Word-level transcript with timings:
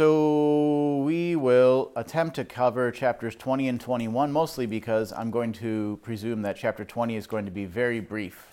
So 0.00 1.02
we 1.04 1.36
will 1.36 1.92
attempt 1.94 2.36
to 2.36 2.44
cover 2.46 2.90
chapters 2.90 3.36
20 3.36 3.68
and 3.68 3.78
21, 3.78 4.32
mostly 4.32 4.64
because 4.64 5.12
I'm 5.12 5.30
going 5.30 5.52
to 5.52 6.00
presume 6.02 6.40
that 6.40 6.56
chapter 6.56 6.86
20 6.86 7.16
is 7.16 7.26
going 7.26 7.44
to 7.44 7.50
be 7.50 7.66
very 7.66 8.00
brief. 8.00 8.46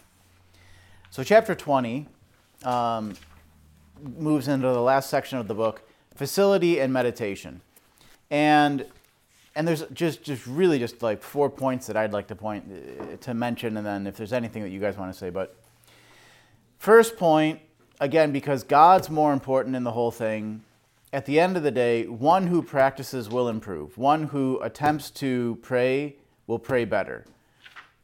So, 1.10 1.24
chapter 1.24 1.56
20 1.56 2.06
um, 2.64 3.14
moves 4.18 4.50
into 4.50 4.68
the 4.68 4.82
last 4.82 5.10
section 5.10 5.38
of 5.38 5.48
the 5.48 5.54
book 5.54 5.90
facility 6.16 6.82
and 6.82 6.92
meditation. 6.92 7.62
And 8.30 8.86
and 9.56 9.66
there's 9.66 9.84
just 9.94 10.24
just 10.24 10.46
really 10.48 10.80
just 10.80 11.02
like 11.02 11.24
four 11.24 11.50
points 11.50 11.88
that 11.88 11.96
I'd 11.96 12.12
like 12.12 12.28
to 12.28 12.36
point 12.36 12.66
uh, 12.70 13.16
to 13.22 13.34
mention, 13.34 13.78
and 13.78 13.88
then 13.88 14.06
if 14.06 14.18
there's 14.18 14.34
anything 14.34 14.64
that 14.64 14.70
you 14.70 14.82
guys 14.82 14.98
want 14.98 15.14
to 15.14 15.18
say. 15.18 15.30
But 15.30 15.56
first 16.78 17.16
point, 17.16 17.62
again, 18.02 18.34
because 18.34 18.66
God's 18.66 19.10
more 19.10 19.32
important 19.32 19.78
in 19.78 19.86
the 19.86 19.94
whole 19.94 20.12
thing. 20.12 20.66
At 21.18 21.26
the 21.26 21.40
end 21.40 21.58
of 21.58 21.64
the 21.64 21.72
day, 21.72 22.06
one 22.06 22.46
who 22.46 22.62
practices 22.62 23.28
will 23.28 23.50
improve. 23.50 23.98
One 23.98 24.26
who 24.26 24.60
attempts 24.62 25.10
to 25.14 25.58
pray 25.64 26.18
will 26.46 26.60
pray 26.60 26.86
better. 26.86 27.26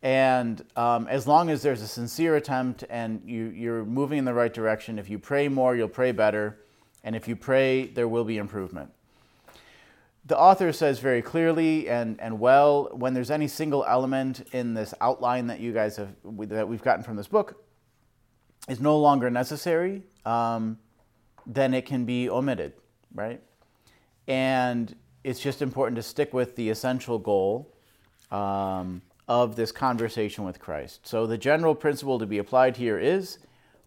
And 0.01 0.65
um, 0.75 1.07
as 1.07 1.27
long 1.27 1.51
as 1.51 1.61
there's 1.61 1.83
a 1.83 1.87
sincere 1.87 2.37
attempt 2.37 2.85
and 2.89 3.21
you, 3.23 3.53
you're 3.55 3.85
moving 3.85 4.17
in 4.17 4.25
the 4.25 4.33
right 4.33 4.51
direction, 4.51 4.97
if 4.97 5.11
you 5.11 5.19
pray 5.19 5.47
more, 5.47 5.75
you'll 5.75 5.89
pray 5.89 6.11
better. 6.11 6.57
And 7.03 7.15
if 7.15 7.27
you 7.27 7.35
pray, 7.35 7.85
there 7.85 8.07
will 8.07 8.23
be 8.23 8.39
improvement 8.39 8.89
the 10.25 10.39
author 10.39 10.71
says 10.71 10.99
very 10.99 11.21
clearly 11.21 11.89
and, 11.89 12.19
and 12.21 12.39
well 12.39 12.89
when 12.93 13.13
there's 13.13 13.29
any 13.29 13.45
single 13.45 13.83
element 13.85 14.47
in 14.53 14.73
this 14.73 14.93
outline 15.01 15.47
that 15.47 15.59
you 15.59 15.73
guys 15.73 15.97
have 15.97 16.15
that 16.23 16.65
we've 16.65 16.81
gotten 16.81 17.03
from 17.03 17.17
this 17.17 17.27
book 17.27 17.61
is 18.69 18.79
no 18.79 18.97
longer 18.97 19.29
necessary 19.29 20.01
um, 20.25 20.79
then 21.45 21.73
it 21.73 21.85
can 21.85 22.05
be 22.05 22.29
omitted 22.29 22.71
right? 23.13 23.41
And 24.27 24.95
it's 25.23 25.39
just 25.39 25.61
important 25.61 25.95
to 25.97 26.03
stick 26.03 26.33
with 26.33 26.55
the 26.55 26.69
essential 26.69 27.17
goal 27.19 27.73
um, 28.31 29.01
of 29.27 29.55
this 29.55 29.71
conversation 29.71 30.43
with 30.43 30.59
christ. 30.59 31.07
So 31.07 31.25
the 31.25 31.37
general 31.37 31.75
principle 31.75 32.19
to 32.19 32.25
be 32.25 32.37
applied 32.37 32.77
here 32.77 32.99
is 32.99 33.39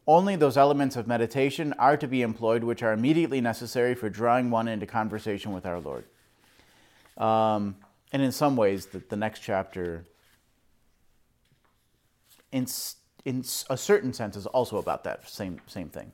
only 0.07 0.37
those 0.37 0.57
elements 0.57 0.97
of 0.97 1.07
meditation 1.07 1.73
are 1.75 1.97
to 1.97 2.07
be 2.07 2.23
employed 2.23 2.63
which 2.63 2.83
are 2.83 2.93
immediately 2.93 3.41
necessary 3.41 3.95
for 3.95 4.09
drawing 4.09 4.51
one 4.51 4.69
into 4.69 4.87
conversation 4.87 5.53
with 5.53 5.67
our 5.67 5.81
lord. 5.81 6.05
Um, 7.19 7.77
and 8.13 8.23
in 8.23 8.31
some 8.33 8.57
ways, 8.57 8.87
the, 8.87 9.03
the 9.09 9.17
next 9.17 9.41
chapter, 9.41 10.05
in, 12.53 12.67
in 13.25 13.45
a 13.69 13.77
certain 13.77 14.13
sense, 14.13 14.37
is 14.37 14.47
also 14.47 14.79
about 14.79 15.05
that 15.05 15.29
same, 15.29 15.61
same 15.67 15.89
thing. 15.89 16.13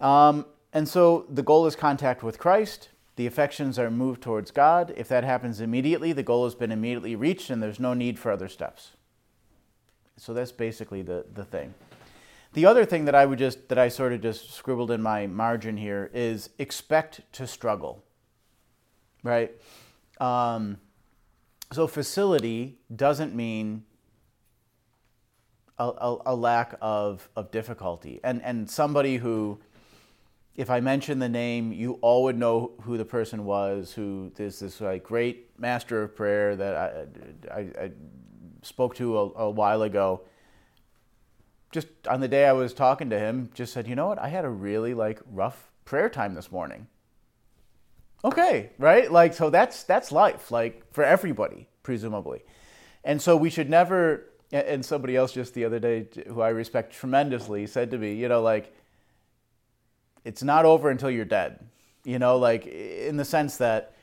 Um, 0.00 0.46
and 0.72 0.88
so 0.88 1.26
the 1.28 1.42
goal 1.42 1.66
is 1.66 1.76
contact 1.76 2.22
with 2.22 2.38
Christ. 2.38 2.90
The 3.16 3.26
affections 3.26 3.78
are 3.78 3.90
moved 3.90 4.22
towards 4.22 4.50
God. 4.50 4.94
If 4.96 5.08
that 5.08 5.24
happens 5.24 5.60
immediately, 5.60 6.12
the 6.12 6.22
goal 6.22 6.44
has 6.44 6.54
been 6.54 6.72
immediately 6.72 7.16
reached 7.16 7.50
and 7.50 7.62
there's 7.62 7.80
no 7.80 7.92
need 7.92 8.18
for 8.18 8.30
other 8.30 8.48
steps. 8.48 8.92
So 10.16 10.32
that's 10.32 10.52
basically 10.52 11.02
the, 11.02 11.26
the 11.32 11.44
thing. 11.44 11.74
The 12.52 12.66
other 12.66 12.84
thing 12.84 13.04
that 13.04 13.14
I 13.14 13.26
would 13.26 13.38
just 13.38 13.68
that 13.68 13.78
I 13.78 13.88
sort 13.88 14.12
of 14.12 14.20
just 14.22 14.52
scribbled 14.52 14.90
in 14.90 15.00
my 15.02 15.26
margin 15.26 15.76
here 15.76 16.10
is 16.12 16.50
expect 16.58 17.20
to 17.34 17.46
struggle. 17.46 18.02
Right? 19.22 19.52
Um, 20.20 20.78
so 21.72 21.86
facility 21.86 22.78
doesn't 22.94 23.34
mean 23.34 23.84
a, 25.78 25.84
a, 25.84 26.18
a, 26.26 26.34
lack 26.34 26.74
of, 26.80 27.28
of 27.36 27.50
difficulty. 27.50 28.20
And, 28.22 28.42
and 28.42 28.68
somebody 28.68 29.16
who, 29.16 29.60
if 30.60 30.68
I 30.68 30.80
mention 30.80 31.20
the 31.20 31.28
name, 31.28 31.72
you 31.72 31.94
all 32.02 32.24
would 32.24 32.36
know 32.36 32.72
who 32.82 32.98
the 32.98 33.04
person 33.06 33.46
was, 33.46 33.94
who 33.94 34.30
is 34.36 34.58
this 34.58 34.78
like 34.82 35.02
great 35.02 35.58
master 35.58 36.02
of 36.02 36.14
prayer 36.14 36.54
that 36.54 36.76
I, 36.76 37.50
I, 37.50 37.60
I 37.60 37.90
spoke 38.60 38.94
to 38.96 39.16
a, 39.16 39.30
a 39.44 39.50
while 39.50 39.80
ago. 39.80 40.20
Just 41.72 41.86
on 42.06 42.20
the 42.20 42.28
day 42.28 42.44
I 42.44 42.52
was 42.52 42.74
talking 42.74 43.08
to 43.08 43.18
him, 43.18 43.48
just 43.54 43.72
said, 43.72 43.88
you 43.88 43.94
know 43.94 44.08
what, 44.08 44.18
I 44.18 44.28
had 44.28 44.44
a 44.44 44.50
really 44.50 44.92
like 44.92 45.22
rough 45.32 45.70
prayer 45.86 46.10
time 46.10 46.34
this 46.34 46.52
morning. 46.52 46.88
Okay, 48.22 48.72
right? 48.76 49.10
Like 49.10 49.32
so 49.32 49.48
that's 49.48 49.84
that's 49.84 50.12
life, 50.12 50.50
like 50.50 50.92
for 50.92 51.04
everybody, 51.04 51.68
presumably. 51.82 52.44
And 53.02 53.22
so 53.22 53.34
we 53.34 53.48
should 53.48 53.70
never 53.70 54.26
and 54.52 54.84
somebody 54.84 55.16
else 55.16 55.32
just 55.32 55.54
the 55.54 55.64
other 55.64 55.78
day 55.78 56.06
who 56.26 56.42
I 56.42 56.50
respect 56.50 56.92
tremendously 56.92 57.66
said 57.66 57.90
to 57.92 57.98
me, 57.98 58.12
you 58.12 58.28
know, 58.28 58.42
like 58.42 58.74
it's 60.24 60.42
not 60.42 60.64
over 60.64 60.90
until 60.90 61.10
you're 61.10 61.24
dead. 61.24 61.58
You 62.04 62.18
know, 62.18 62.36
like 62.38 62.66
in 62.66 63.16
the 63.16 63.24
sense 63.24 63.56
that 63.58 63.94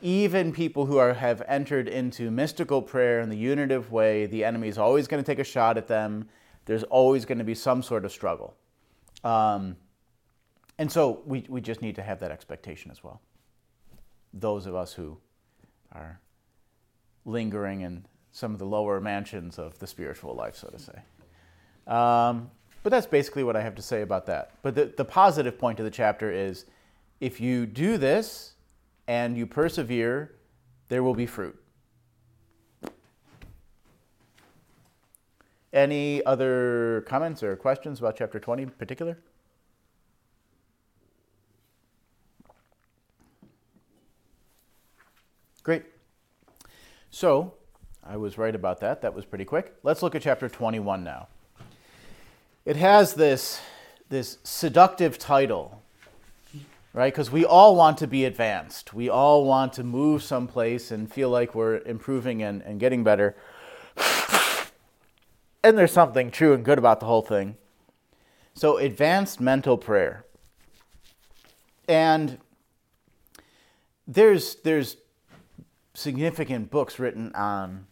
even 0.00 0.52
people 0.52 0.86
who 0.86 0.98
are 0.98 1.14
have 1.14 1.42
entered 1.46 1.88
into 1.88 2.30
mystical 2.30 2.80
prayer 2.80 3.20
in 3.20 3.28
the 3.28 3.36
unitive 3.36 3.90
way, 3.90 4.26
the 4.26 4.44
enemy 4.44 4.68
is 4.68 4.78
always 4.78 5.08
going 5.08 5.22
to 5.22 5.26
take 5.26 5.38
a 5.38 5.44
shot 5.44 5.76
at 5.76 5.88
them. 5.88 6.28
There's 6.64 6.84
always 6.84 7.24
going 7.24 7.38
to 7.38 7.44
be 7.44 7.54
some 7.54 7.82
sort 7.82 8.04
of 8.04 8.12
struggle. 8.12 8.54
Um, 9.24 9.76
and 10.78 10.90
so 10.90 11.22
we, 11.26 11.44
we 11.48 11.60
just 11.60 11.82
need 11.82 11.96
to 11.96 12.02
have 12.02 12.20
that 12.20 12.30
expectation 12.30 12.90
as 12.90 13.02
well 13.02 13.20
those 14.32 14.66
of 14.66 14.74
us 14.74 14.92
who 14.92 15.18
are 15.92 16.20
lingering 17.24 17.82
in 17.82 18.04
some 18.30 18.52
of 18.52 18.58
the 18.58 18.66
lower 18.66 19.00
mansions 19.00 19.58
of 19.58 19.78
the 19.78 19.86
spiritual 19.86 20.34
life, 20.34 20.56
so 20.56 20.68
to 20.68 20.78
say. 20.78 20.98
Um, 21.86 22.50
but 22.88 22.96
that's 22.96 23.06
basically 23.06 23.44
what 23.44 23.54
I 23.54 23.60
have 23.60 23.74
to 23.74 23.82
say 23.82 24.00
about 24.00 24.24
that. 24.24 24.52
But 24.62 24.74
the, 24.74 24.86
the 24.96 25.04
positive 25.04 25.58
point 25.58 25.78
of 25.78 25.84
the 25.84 25.90
chapter 25.90 26.32
is 26.32 26.64
if 27.20 27.38
you 27.38 27.66
do 27.66 27.98
this 27.98 28.54
and 29.06 29.36
you 29.36 29.46
persevere, 29.46 30.36
there 30.88 31.02
will 31.02 31.12
be 31.12 31.26
fruit. 31.26 31.62
Any 35.70 36.24
other 36.24 37.04
comments 37.06 37.42
or 37.42 37.56
questions 37.56 37.98
about 37.98 38.16
chapter 38.16 38.40
20 38.40 38.62
in 38.62 38.70
particular? 38.70 39.18
Great. 45.62 45.82
So, 47.10 47.52
I 48.02 48.16
was 48.16 48.38
right 48.38 48.54
about 48.54 48.80
that. 48.80 49.02
That 49.02 49.12
was 49.12 49.26
pretty 49.26 49.44
quick. 49.44 49.74
Let's 49.82 50.02
look 50.02 50.14
at 50.14 50.22
chapter 50.22 50.48
21 50.48 51.04
now. 51.04 51.28
It 52.68 52.76
has 52.76 53.14
this, 53.14 53.62
this 54.10 54.36
seductive 54.44 55.16
title, 55.16 55.80
right? 56.92 57.10
Because 57.10 57.30
we 57.30 57.42
all 57.42 57.74
want 57.74 57.96
to 57.96 58.06
be 58.06 58.26
advanced. 58.26 58.92
We 58.92 59.08
all 59.08 59.46
want 59.46 59.72
to 59.72 59.82
move 59.82 60.22
someplace 60.22 60.90
and 60.90 61.10
feel 61.10 61.30
like 61.30 61.54
we're 61.54 61.78
improving 61.78 62.42
and, 62.42 62.60
and 62.60 62.78
getting 62.78 63.02
better. 63.02 63.34
and 65.64 65.78
there's 65.78 65.92
something 65.92 66.30
true 66.30 66.52
and 66.52 66.62
good 66.62 66.76
about 66.76 67.00
the 67.00 67.06
whole 67.06 67.22
thing. 67.22 67.56
So, 68.52 68.76
advanced 68.76 69.40
mental 69.40 69.78
prayer. 69.78 70.26
And 71.88 72.36
there's, 74.06 74.56
there's 74.56 74.98
significant 75.94 76.70
books 76.70 76.98
written 76.98 77.34
on 77.34 77.86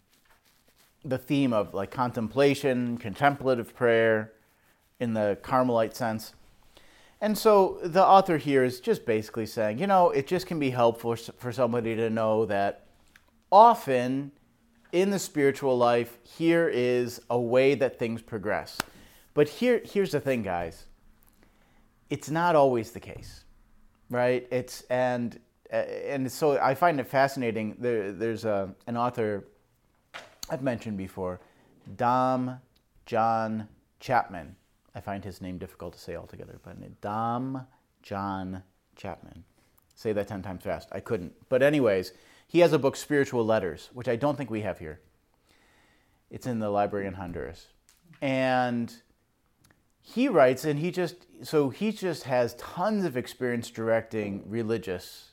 the 1.03 1.17
theme 1.17 1.55
of 1.55 1.73
like 1.73 1.91
contemplation, 1.91 2.99
contemplative 2.99 3.75
prayer 3.75 4.33
in 5.01 5.15
the 5.15 5.39
Carmelite 5.43 5.97
sense. 5.97 6.33
And 7.21 7.37
so 7.37 7.79
the 7.83 8.05
author 8.05 8.37
here 8.37 8.63
is 8.63 8.81
just 8.81 9.07
basically 9.07 9.47
saying, 9.47 9.79
you 9.79 9.87
know, 9.87 10.11
it 10.11 10.27
just 10.27 10.47
can 10.47 10.59
be 10.59 10.71
helpful 10.71 11.17
for 11.17 11.53
somebody 11.53 11.97
to 11.97 12.11
know 12.11 12.45
that 12.47 12.87
often 13.51 14.33
in 14.93 15.11
the 15.11 15.19
spiritual 15.19 15.77
life, 15.77 16.19
here 16.23 16.69
is 16.69 17.21
a 17.31 17.39
way 17.39 17.75
that 17.75 17.99
things 17.99 18.23
progress. 18.23 18.79
But 19.35 19.49
here, 19.49 19.83
here's 19.85 20.13
the 20.13 20.21
thing, 20.21 20.43
guys. 20.43 20.87
It's 22.09 22.31
not 22.31 22.55
always 22.55 22.93
the 22.93 23.01
case, 23.01 23.45
right? 24.11 24.47
It's 24.51 24.83
and 24.83 25.39
uh, 25.73 25.77
and 25.77 26.31
so 26.31 26.59
I 26.59 26.75
find 26.75 27.01
it 27.01 27.07
fascinating. 27.09 27.77
There, 27.79 28.13
there's 28.13 28.45
a, 28.45 28.73
an 28.87 28.97
author 28.97 29.49
I've 30.49 30.63
mentioned 30.63 30.97
before, 30.97 31.41
Dom 31.97 32.61
John 33.05 33.69
Chapman. 33.99 34.55
I 34.97 35.01
find 35.01 35.23
his 35.23 35.43
name 35.43 35.59
difficult 35.59 35.93
to 35.93 36.01
say 36.01 36.17
altogether, 36.17 36.59
but 36.65 37.01
Dom 37.03 37.67
John 38.03 38.63
Chapman. 38.97 39.45
Say 39.95 40.13
that 40.15 40.27
10 40.27 40.43
times 40.43 40.63
fast. 40.63 40.89
I 40.91 41.01
couldn't. 41.01 41.35
But, 41.51 41.63
anyways, 41.63 42.13
he 42.49 42.61
has 42.61 42.73
a 42.73 42.79
book, 42.79 42.97
Spiritual 42.97 43.45
Letters, 43.45 43.91
which 43.93 44.09
I 44.09 44.17
don't 44.17 44.37
think 44.37 44.51
we 44.51 44.63
have 44.63 44.79
here. 44.79 45.01
It's 46.31 46.47
in 46.47 46.61
the 46.61 46.71
library 46.71 47.07
in 47.07 47.15
Honduras. 47.15 47.67
And 48.23 48.95
he 50.01 50.29
writes, 50.29 50.65
and 50.65 50.79
he 50.79 50.91
just, 50.91 51.27
so 51.43 51.69
he 51.69 51.93
just 51.93 52.23
has 52.25 52.55
tons 52.55 53.05
of 53.05 53.17
experience 53.17 53.71
directing 53.71 54.49
religious 54.49 55.33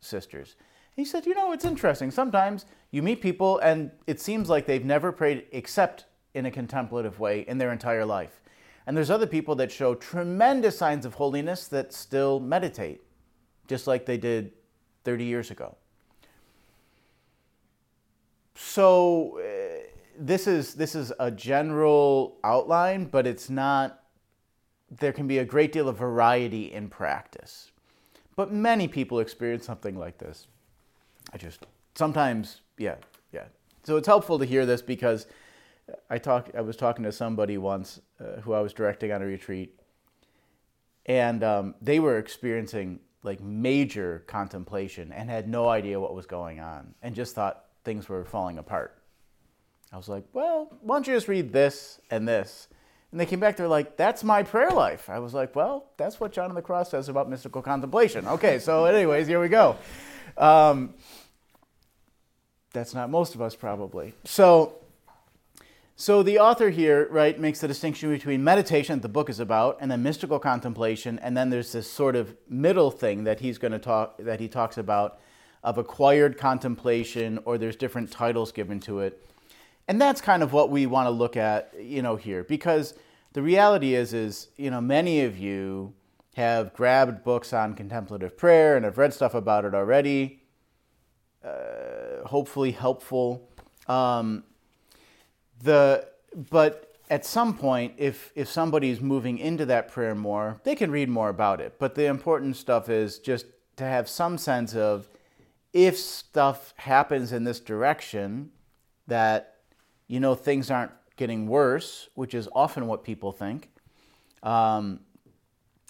sisters. 0.00 0.56
He 0.94 1.04
said, 1.04 1.26
You 1.26 1.34
know, 1.34 1.52
it's 1.52 1.64
interesting. 1.64 2.10
Sometimes 2.10 2.66
you 2.90 3.02
meet 3.02 3.20
people 3.20 3.58
and 3.58 3.90
it 4.06 4.20
seems 4.20 4.48
like 4.48 4.66
they've 4.66 4.84
never 4.84 5.10
prayed 5.10 5.46
except 5.52 6.04
in 6.34 6.46
a 6.46 6.50
contemplative 6.50 7.18
way 7.18 7.40
in 7.40 7.58
their 7.58 7.72
entire 7.72 8.04
life. 8.04 8.41
And 8.86 8.96
there's 8.96 9.10
other 9.10 9.26
people 9.26 9.54
that 9.56 9.70
show 9.70 9.94
tremendous 9.94 10.76
signs 10.76 11.06
of 11.06 11.14
holiness 11.14 11.68
that 11.68 11.92
still 11.92 12.40
meditate, 12.40 13.00
just 13.68 13.86
like 13.86 14.06
they 14.06 14.16
did 14.16 14.52
30 15.04 15.24
years 15.24 15.50
ago. 15.50 15.76
So 18.54 19.38
uh, 19.38 19.82
this 20.18 20.46
is 20.46 20.74
this 20.74 20.94
is 20.94 21.12
a 21.18 21.30
general 21.30 22.38
outline, 22.44 23.06
but 23.06 23.26
it's 23.26 23.48
not. 23.48 24.00
There 24.90 25.12
can 25.12 25.26
be 25.26 25.38
a 25.38 25.44
great 25.44 25.72
deal 25.72 25.88
of 25.88 25.96
variety 25.96 26.72
in 26.72 26.88
practice, 26.88 27.72
but 28.36 28.52
many 28.52 28.88
people 28.88 29.20
experience 29.20 29.64
something 29.64 29.96
like 29.98 30.18
this. 30.18 30.46
I 31.32 31.38
just 31.38 31.66
sometimes, 31.94 32.60
yeah, 32.78 32.96
yeah. 33.32 33.44
So 33.84 33.96
it's 33.96 34.06
helpful 34.06 34.38
to 34.38 34.44
hear 34.44 34.66
this 34.66 34.82
because 34.82 35.26
I 36.10 36.18
talk. 36.18 36.50
I 36.56 36.60
was 36.60 36.76
talking 36.76 37.04
to 37.04 37.12
somebody 37.12 37.58
once 37.58 38.00
uh, 38.22 38.40
who 38.42 38.52
I 38.52 38.60
was 38.60 38.72
directing 38.72 39.12
on 39.12 39.22
a 39.22 39.26
retreat, 39.26 39.78
and 41.06 41.42
um, 41.42 41.74
they 41.82 41.98
were 41.98 42.18
experiencing 42.18 43.00
like 43.22 43.40
major 43.40 44.24
contemplation 44.26 45.12
and 45.12 45.30
had 45.30 45.48
no 45.48 45.68
idea 45.68 45.98
what 46.00 46.14
was 46.14 46.26
going 46.26 46.60
on, 46.60 46.94
and 47.02 47.14
just 47.14 47.34
thought 47.34 47.64
things 47.84 48.08
were 48.08 48.24
falling 48.24 48.58
apart. 48.58 48.96
I 49.92 49.96
was 49.96 50.08
like, 50.08 50.24
well, 50.32 50.68
why 50.80 50.96
don't 50.96 51.06
you 51.06 51.14
just 51.14 51.28
read 51.28 51.52
this 51.52 52.00
and 52.10 52.26
this? 52.26 52.68
And 53.10 53.20
they 53.20 53.26
came 53.26 53.40
back, 53.40 53.58
they're 53.58 53.68
like, 53.68 53.98
that's 53.98 54.24
my 54.24 54.42
prayer 54.42 54.70
life. 54.70 55.10
I 55.10 55.18
was 55.18 55.34
like, 55.34 55.54
well, 55.54 55.90
that's 55.98 56.18
what 56.18 56.32
John 56.32 56.48
of 56.48 56.56
the 56.56 56.62
Cross 56.62 56.92
says 56.92 57.10
about 57.10 57.28
mystical 57.28 57.60
contemplation. 57.60 58.26
Okay, 58.26 58.58
so, 58.58 58.86
anyways, 58.86 59.26
here 59.26 59.38
we 59.38 59.48
go. 59.48 59.76
Um, 60.38 60.94
that's 62.72 62.94
not 62.94 63.10
most 63.10 63.34
of 63.34 63.42
us, 63.42 63.54
probably. 63.54 64.14
So, 64.24 64.76
so 65.96 66.22
the 66.22 66.38
author 66.38 66.70
here, 66.70 67.06
right, 67.10 67.38
makes 67.38 67.60
the 67.60 67.68
distinction 67.68 68.10
between 68.10 68.42
meditation, 68.42 68.96
that 68.96 69.02
the 69.02 69.08
book 69.08 69.28
is 69.28 69.40
about, 69.40 69.78
and 69.80 69.90
then 69.90 70.02
mystical 70.02 70.38
contemplation, 70.38 71.18
and 71.18 71.36
then 71.36 71.50
there's 71.50 71.72
this 71.72 71.90
sort 71.90 72.16
of 72.16 72.34
middle 72.48 72.90
thing 72.90 73.24
that 73.24 73.40
he's 73.40 73.58
going 73.58 73.72
to 73.72 73.78
talk 73.78 74.16
that 74.18 74.40
he 74.40 74.48
talks 74.48 74.78
about 74.78 75.20
of 75.62 75.78
acquired 75.78 76.38
contemplation, 76.38 77.38
or 77.44 77.58
there's 77.58 77.76
different 77.76 78.10
titles 78.10 78.52
given 78.52 78.80
to 78.80 79.00
it. 79.00 79.24
And 79.86 80.00
that's 80.00 80.20
kind 80.20 80.42
of 80.42 80.52
what 80.52 80.70
we 80.70 80.86
want 80.86 81.06
to 81.06 81.10
look 81.10 81.36
at, 81.36 81.72
you 81.78 82.02
know, 82.02 82.16
here, 82.16 82.42
because 82.42 82.94
the 83.32 83.42
reality 83.42 83.94
is, 83.94 84.12
is 84.12 84.48
you 84.56 84.70
know, 84.70 84.80
many 84.80 85.22
of 85.22 85.38
you 85.38 85.94
have 86.36 86.72
grabbed 86.72 87.22
books 87.22 87.52
on 87.52 87.74
contemplative 87.74 88.36
prayer 88.36 88.76
and 88.76 88.84
have 88.84 88.96
read 88.98 89.12
stuff 89.12 89.34
about 89.34 89.64
it 89.64 89.74
already. 89.74 90.42
Uh, 91.44 92.26
hopefully 92.26 92.70
helpful. 92.70 93.48
Um, 93.88 94.44
the 95.62 96.08
but 96.50 96.96
at 97.10 97.24
some 97.24 97.56
point, 97.56 97.94
if 97.98 98.32
if 98.34 98.48
somebody's 98.48 99.00
moving 99.00 99.38
into 99.38 99.66
that 99.66 99.90
prayer 99.90 100.14
more, 100.14 100.60
they 100.64 100.74
can 100.74 100.90
read 100.90 101.08
more 101.08 101.28
about 101.28 101.60
it. 101.60 101.78
But 101.78 101.94
the 101.94 102.06
important 102.06 102.56
stuff 102.56 102.88
is 102.88 103.18
just 103.18 103.46
to 103.76 103.84
have 103.84 104.08
some 104.08 104.38
sense 104.38 104.74
of 104.74 105.08
if 105.72 105.96
stuff 105.98 106.74
happens 106.76 107.32
in 107.32 107.44
this 107.44 107.60
direction, 107.60 108.50
that 109.06 109.56
you 110.08 110.20
know 110.20 110.34
things 110.34 110.70
aren't 110.70 110.92
getting 111.16 111.46
worse, 111.46 112.08
which 112.14 112.34
is 112.34 112.48
often 112.54 112.86
what 112.86 113.04
people 113.04 113.32
think, 113.32 113.70
um, 114.42 115.00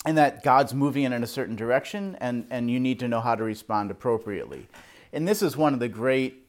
and 0.05 0.19
that 0.19 0.43
God's 0.43 0.75
moving 0.75 1.05
in, 1.05 1.13
a 1.13 1.27
certain 1.27 1.57
direction, 1.57 2.17
and, 2.21 2.47
and 2.51 2.71
you 2.71 2.81
need 2.81 2.99
to 3.01 3.09
know 3.09 3.21
how 3.21 3.35
to 3.35 3.45
respond 3.45 3.91
appropriately. 3.91 4.67
And 5.13 5.27
this 5.29 5.43
is 5.43 5.57
one 5.57 5.75
of 5.75 5.81
the 5.81 5.89
great, 5.89 6.42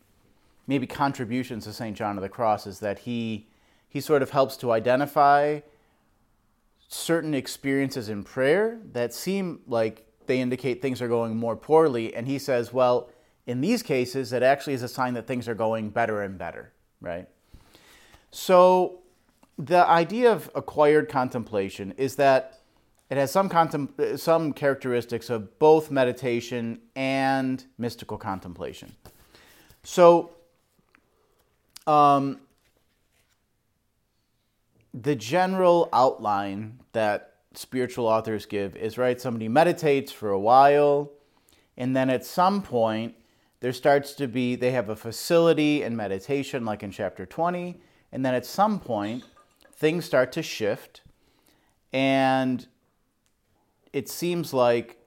maybe 0.68 0.88
contributions 0.88 1.65
to 1.65 1.74
St. 1.74 1.95
John 1.95 2.18
of 2.18 2.24
the 2.24 2.30
Cross, 2.30 2.68
is 2.68 2.80
that 2.80 3.00
he, 3.00 3.48
he 3.89 4.00
sort 4.00 4.21
of 4.21 4.30
helps 4.30 4.57
to 4.57 4.71
identify 4.71 5.60
certain 6.88 7.33
experiences 7.33 8.10
in 8.10 8.24
prayer 8.24 8.80
that 8.92 9.13
seem 9.13 9.62
like 9.68 10.06
they 10.25 10.39
indicate 10.39 10.81
things 10.81 11.01
are 11.01 11.07
going 11.07 11.36
more 11.36 11.56
poorly. 11.56 12.13
And 12.15 12.27
he 12.27 12.39
says, 12.39 12.71
well, 12.71 13.10
in 13.45 13.62
these 13.62 13.83
cases, 13.83 14.31
it 14.31 14.44
actually 14.44 14.74
is 14.74 14.83
a 14.83 14.88
sign 14.88 15.13
that 15.15 15.27
things 15.27 15.48
are 15.48 15.56
going 15.56 15.89
better 15.89 16.21
and 16.21 16.38
better, 16.38 16.71
right? 17.01 17.27
So 18.31 19.00
the 19.57 19.86
idea 19.88 20.31
of 20.31 20.50
acquired 20.56 21.09
contemplation 21.09 21.94
is 21.98 22.16
that 22.16 22.62
it 23.09 23.18
has 23.18 23.31
some, 23.31 23.50
contem- 23.50 24.18
some 24.18 24.54
characteristics 24.54 25.30
of 25.30 25.59
both 25.59 25.92
meditation 25.92 26.80
and 26.95 27.63
mystical 27.77 28.18
contemplation. 28.18 28.95
So, 29.83 30.31
um, 31.88 32.39
the 34.94 35.15
general 35.15 35.89
outline 35.94 36.80
that 36.91 37.35
spiritual 37.53 38.07
authors 38.07 38.45
give 38.45 38.75
is 38.75 38.97
right 38.97 39.21
somebody 39.21 39.47
meditates 39.47 40.12
for 40.12 40.30
a 40.30 40.39
while 40.39 41.12
and 41.77 41.95
then 41.95 42.09
at 42.09 42.25
some 42.25 42.63
point 42.63 43.13
there 43.59 43.71
starts 43.71 44.13
to 44.13 44.27
be 44.27 44.56
they 44.56 44.71
have 44.71 44.89
a 44.89 44.95
facility 44.95 45.83
in 45.83 45.95
meditation 45.95 46.65
like 46.65 46.81
in 46.81 46.89
chapter 46.89 47.27
20 47.27 47.80
and 48.12 48.25
then 48.25 48.33
at 48.33 48.44
some 48.44 48.80
point 48.80 49.24
things 49.75 50.03
start 50.03 50.31
to 50.31 50.41
shift 50.41 51.01
and 51.94 52.65
it 53.94 54.09
seems 54.09 54.53
like, 54.53 54.97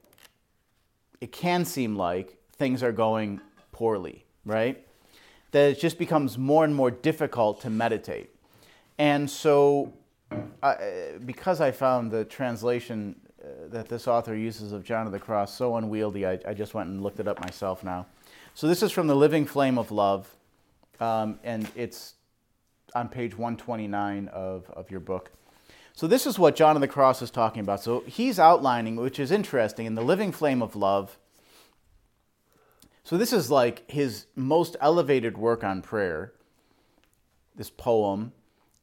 it 1.19 1.33
can 1.33 1.65
seem 1.65 1.97
like 1.97 2.37
things 2.53 2.81
are 2.81 2.93
going 2.93 3.41
poorly, 3.73 4.25
right? 4.45 4.86
That 5.51 5.71
it 5.71 5.79
just 5.79 5.97
becomes 5.97 6.37
more 6.37 6.65
and 6.65 6.75
more 6.75 6.91
difficult 6.91 7.61
to 7.61 7.69
meditate. 7.69 8.29
And 8.97 9.29
so, 9.29 9.93
uh, 10.61 10.75
because 11.25 11.61
I 11.61 11.71
found 11.71 12.11
the 12.11 12.25
translation 12.25 13.15
uh, 13.41 13.67
that 13.69 13.87
this 13.87 14.07
author 14.07 14.35
uses 14.35 14.71
of 14.71 14.83
John 14.83 15.05
of 15.05 15.11
the 15.11 15.19
Cross 15.19 15.53
so 15.53 15.75
unwieldy, 15.77 16.25
I, 16.25 16.39
I, 16.47 16.53
just 16.53 16.73
went 16.73 16.89
and 16.89 17.01
looked 17.03 17.19
it 17.19 17.27
up 17.27 17.39
myself 17.39 17.83
now. 17.83 18.07
So, 18.55 18.67
this 18.67 18.81
is 18.81 18.91
from 18.91 19.07
The 19.07 19.15
Living 19.15 19.45
Flame 19.45 19.77
of 19.77 19.91
Love, 19.91 20.35
um, 20.99 21.39
and 21.43 21.69
it's 21.75 22.15
on 22.95 23.07
page 23.07 23.37
129 23.37 24.27
of, 24.29 24.69
of 24.71 24.89
your 24.89 24.99
book. 24.99 25.31
So, 25.93 26.07
this 26.07 26.25
is 26.25 26.39
what 26.39 26.55
John 26.55 26.75
of 26.75 26.81
the 26.81 26.87
Cross 26.87 27.21
is 27.21 27.29
talking 27.29 27.61
about. 27.61 27.81
So, 27.83 28.03
he's 28.07 28.39
outlining, 28.39 28.95
which 28.95 29.19
is 29.19 29.31
interesting, 29.31 29.85
in 29.85 29.93
the 29.93 30.01
living 30.01 30.31
flame 30.31 30.63
of 30.63 30.75
love. 30.75 31.19
So, 33.07 33.15
this 33.15 33.31
is 33.31 33.49
like 33.49 33.89
his 33.89 34.25
most 34.35 34.75
elevated 34.81 35.37
work 35.37 35.63
on 35.63 35.81
prayer, 35.81 36.33
this 37.55 37.69
poem. 37.69 38.33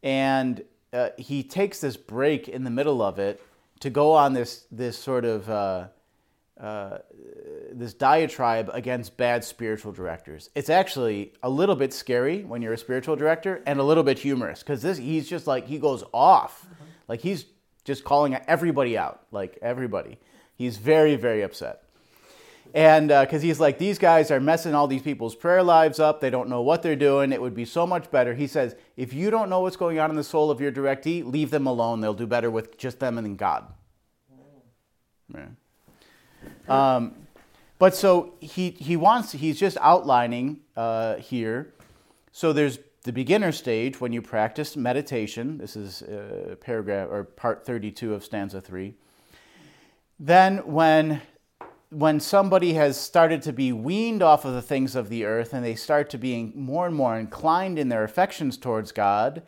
And 0.03 0.65
uh, 0.94 1.11
he 1.19 1.43
takes 1.43 1.82
this 1.82 1.99
break 1.99 2.49
in 2.49 2.65
the 2.65 2.71
middle 2.71 3.03
of 3.03 3.19
it 3.19 3.43
to 3.81 3.91
go 3.91 4.12
on 4.12 4.32
this, 4.32 4.65
this 4.73 4.97
sort 4.97 5.26
of. 5.26 5.50
Uh, 5.50 5.88
uh, 6.59 6.99
this 7.73 7.93
diatribe 7.93 8.70
against 8.72 9.17
bad 9.17 9.43
spiritual 9.43 9.91
directors. 9.91 10.48
It's 10.55 10.70
actually 10.70 11.32
a 11.43 11.51
little 11.51 11.75
bit 11.75 11.93
scary 11.93 12.44
when 12.44 12.63
you're 12.63 12.72
a 12.72 12.79
spiritual 12.79 13.17
director 13.17 13.60
and 13.67 13.81
a 13.81 13.82
little 13.82 14.05
bit 14.05 14.20
humorous 14.20 14.60
because 14.60 14.81
this 14.81 14.96
he's 14.96 15.29
just 15.29 15.48
like 15.48 15.67
he 15.67 15.79
goes 15.79 16.05
off 16.15 16.65
like 17.08 17.20
he's 17.20 17.46
just 17.84 18.05
calling 18.05 18.37
everybody 18.46 18.96
out, 18.96 19.27
like 19.32 19.58
everybody. 19.60 20.19
He's 20.55 20.77
very, 20.77 21.17
very 21.17 21.43
upset. 21.43 21.83
And 22.74 23.08
because 23.08 23.40
uh, 23.40 23.46
he's 23.46 23.60
like, 23.60 23.78
these 23.78 23.98
guys 24.00 24.32
are 24.32 24.40
messing 24.40 24.74
all 24.74 24.88
these 24.88 25.02
people's 25.02 25.36
prayer 25.36 25.62
lives 25.62 26.00
up. 26.00 26.20
They 26.20 26.28
don't 26.28 26.48
know 26.48 26.60
what 26.60 26.82
they're 26.82 26.96
doing. 26.96 27.32
It 27.32 27.40
would 27.40 27.54
be 27.54 27.64
so 27.64 27.86
much 27.86 28.10
better. 28.10 28.34
He 28.34 28.48
says, 28.48 28.74
if 28.96 29.12
you 29.12 29.31
don't 29.31 29.48
know 29.48 29.60
what's 29.60 29.76
going 29.76 30.00
on 30.00 30.10
in 30.10 30.16
the 30.16 30.24
soul 30.24 30.50
of 30.50 30.60
your 30.60 30.72
directee, 30.72 31.24
leave 31.24 31.50
them 31.50 31.69
alone. 31.69 32.00
They'll 32.00 32.14
do 32.14 32.26
better 32.26 32.50
with 32.50 32.76
just 32.76 32.98
them 32.98 33.16
and 33.16 33.38
God. 33.38 33.72
Yeah. 35.32 35.46
Um, 36.69 37.14
but 37.78 37.94
so 37.94 38.34
he, 38.40 38.70
he 38.70 38.96
wants, 38.96 39.31
he's 39.31 39.58
just 39.58 39.76
outlining 39.81 40.60
uh, 40.76 41.16
here. 41.16 41.72
So 42.32 42.52
there's 42.52 42.81
the 43.04 43.12
beginner 43.12 43.52
stage, 43.52 44.00
when 44.00 44.12
you 44.12 44.20
practice 44.20 44.76
meditation, 44.76 45.58
this 45.58 45.76
is 45.76 46.02
uh, 46.02 46.56
paragraph 46.60 47.08
or 47.10 47.24
part 47.24 47.64
32 47.64 48.14
of 48.14 48.24
stanza 48.24 48.60
3. 48.60 48.94
Then, 50.19 50.58
when, 50.58 51.20
when 51.94 52.19
somebody 52.19 52.72
has 52.72 53.01
started 53.01 53.41
to 53.43 53.53
be 53.53 53.72
weaned 53.72 54.22
off 54.22 54.44
of 54.44 54.53
the 54.53 54.63
things 54.63 54.96
of 54.96 55.08
the 55.08 55.24
earth 55.24 55.53
and 55.53 55.65
they 55.65 55.77
start 55.77 56.10
to 56.10 56.19
be 56.19 56.53
more 56.55 56.86
and 56.86 56.94
more 56.94 57.17
inclined 57.17 57.79
in 57.79 57.89
their 57.89 58.03
affections 58.03 58.56
towards 58.56 58.91
God, 58.91 59.43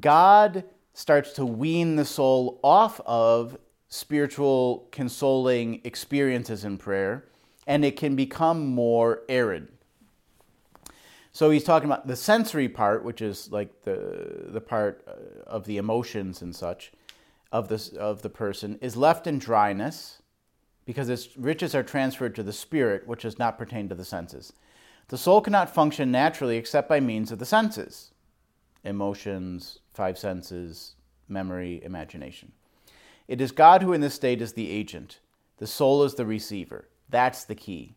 God 0.00 0.64
starts 0.92 1.32
to 1.32 1.46
wean 1.46 1.96
the 1.96 2.04
soul 2.04 2.60
off 2.62 3.00
of 3.06 3.56
spiritual 3.88 4.86
consoling 4.92 5.80
experiences 5.84 6.62
in 6.64 6.76
prayer 6.76 7.24
and 7.66 7.84
it 7.84 7.96
can 7.96 8.14
become 8.14 8.66
more 8.66 9.22
arid. 9.28 9.68
So 11.32 11.50
he's 11.50 11.64
talking 11.64 11.88
about 11.88 12.06
the 12.06 12.16
sensory 12.16 12.68
part, 12.68 13.04
which 13.04 13.22
is 13.22 13.50
like 13.52 13.82
the 13.84 14.48
the 14.48 14.60
part 14.60 15.04
uh, 15.06 15.12
of 15.46 15.64
the 15.64 15.76
emotions 15.76 16.42
and 16.42 16.54
such 16.54 16.92
of 17.52 17.68
this 17.68 17.90
of 17.90 18.22
the 18.22 18.30
person, 18.30 18.78
is 18.80 18.96
left 18.96 19.26
in 19.26 19.38
dryness 19.38 20.20
because 20.88 21.10
its 21.10 21.36
riches 21.36 21.74
are 21.74 21.82
transferred 21.82 22.34
to 22.34 22.42
the 22.42 22.50
spirit, 22.50 23.06
which 23.06 23.20
does 23.20 23.38
not 23.38 23.58
pertain 23.58 23.90
to 23.90 23.94
the 23.94 24.06
senses. 24.06 24.54
The 25.08 25.18
soul 25.18 25.42
cannot 25.42 25.68
function 25.68 26.10
naturally 26.10 26.56
except 26.56 26.88
by 26.88 26.98
means 26.98 27.30
of 27.30 27.38
the 27.38 27.44
senses, 27.44 28.12
emotions, 28.82 29.80
five 29.92 30.16
senses, 30.16 30.94
memory, 31.28 31.82
imagination. 31.84 32.52
It 33.28 33.42
is 33.42 33.52
God 33.52 33.82
who 33.82 33.92
in 33.92 34.00
this 34.00 34.14
state 34.14 34.40
is 34.40 34.54
the 34.54 34.70
agent. 34.70 35.20
The 35.58 35.66
soul 35.66 36.04
is 36.04 36.14
the 36.14 36.24
receiver. 36.24 36.88
That's 37.10 37.44
the 37.44 37.54
key. 37.54 37.96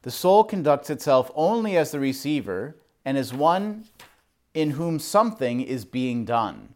The 0.00 0.10
soul 0.10 0.42
conducts 0.42 0.88
itself 0.88 1.30
only 1.34 1.76
as 1.76 1.90
the 1.90 2.00
receiver 2.00 2.76
and 3.04 3.18
as 3.18 3.34
one 3.34 3.84
in 4.54 4.70
whom 4.70 4.98
something 4.98 5.60
is 5.60 5.84
being 5.84 6.24
done. 6.24 6.72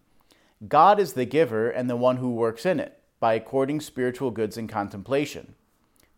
God 0.68 1.00
is 1.00 1.14
the 1.14 1.24
giver 1.24 1.70
and 1.70 1.88
the 1.88 1.96
one 1.96 2.18
who 2.18 2.30
works 2.30 2.66
in 2.66 2.78
it 2.78 3.00
by 3.24 3.32
according 3.32 3.80
spiritual 3.80 4.30
goods 4.30 4.58
in 4.58 4.68
contemplation, 4.68 5.54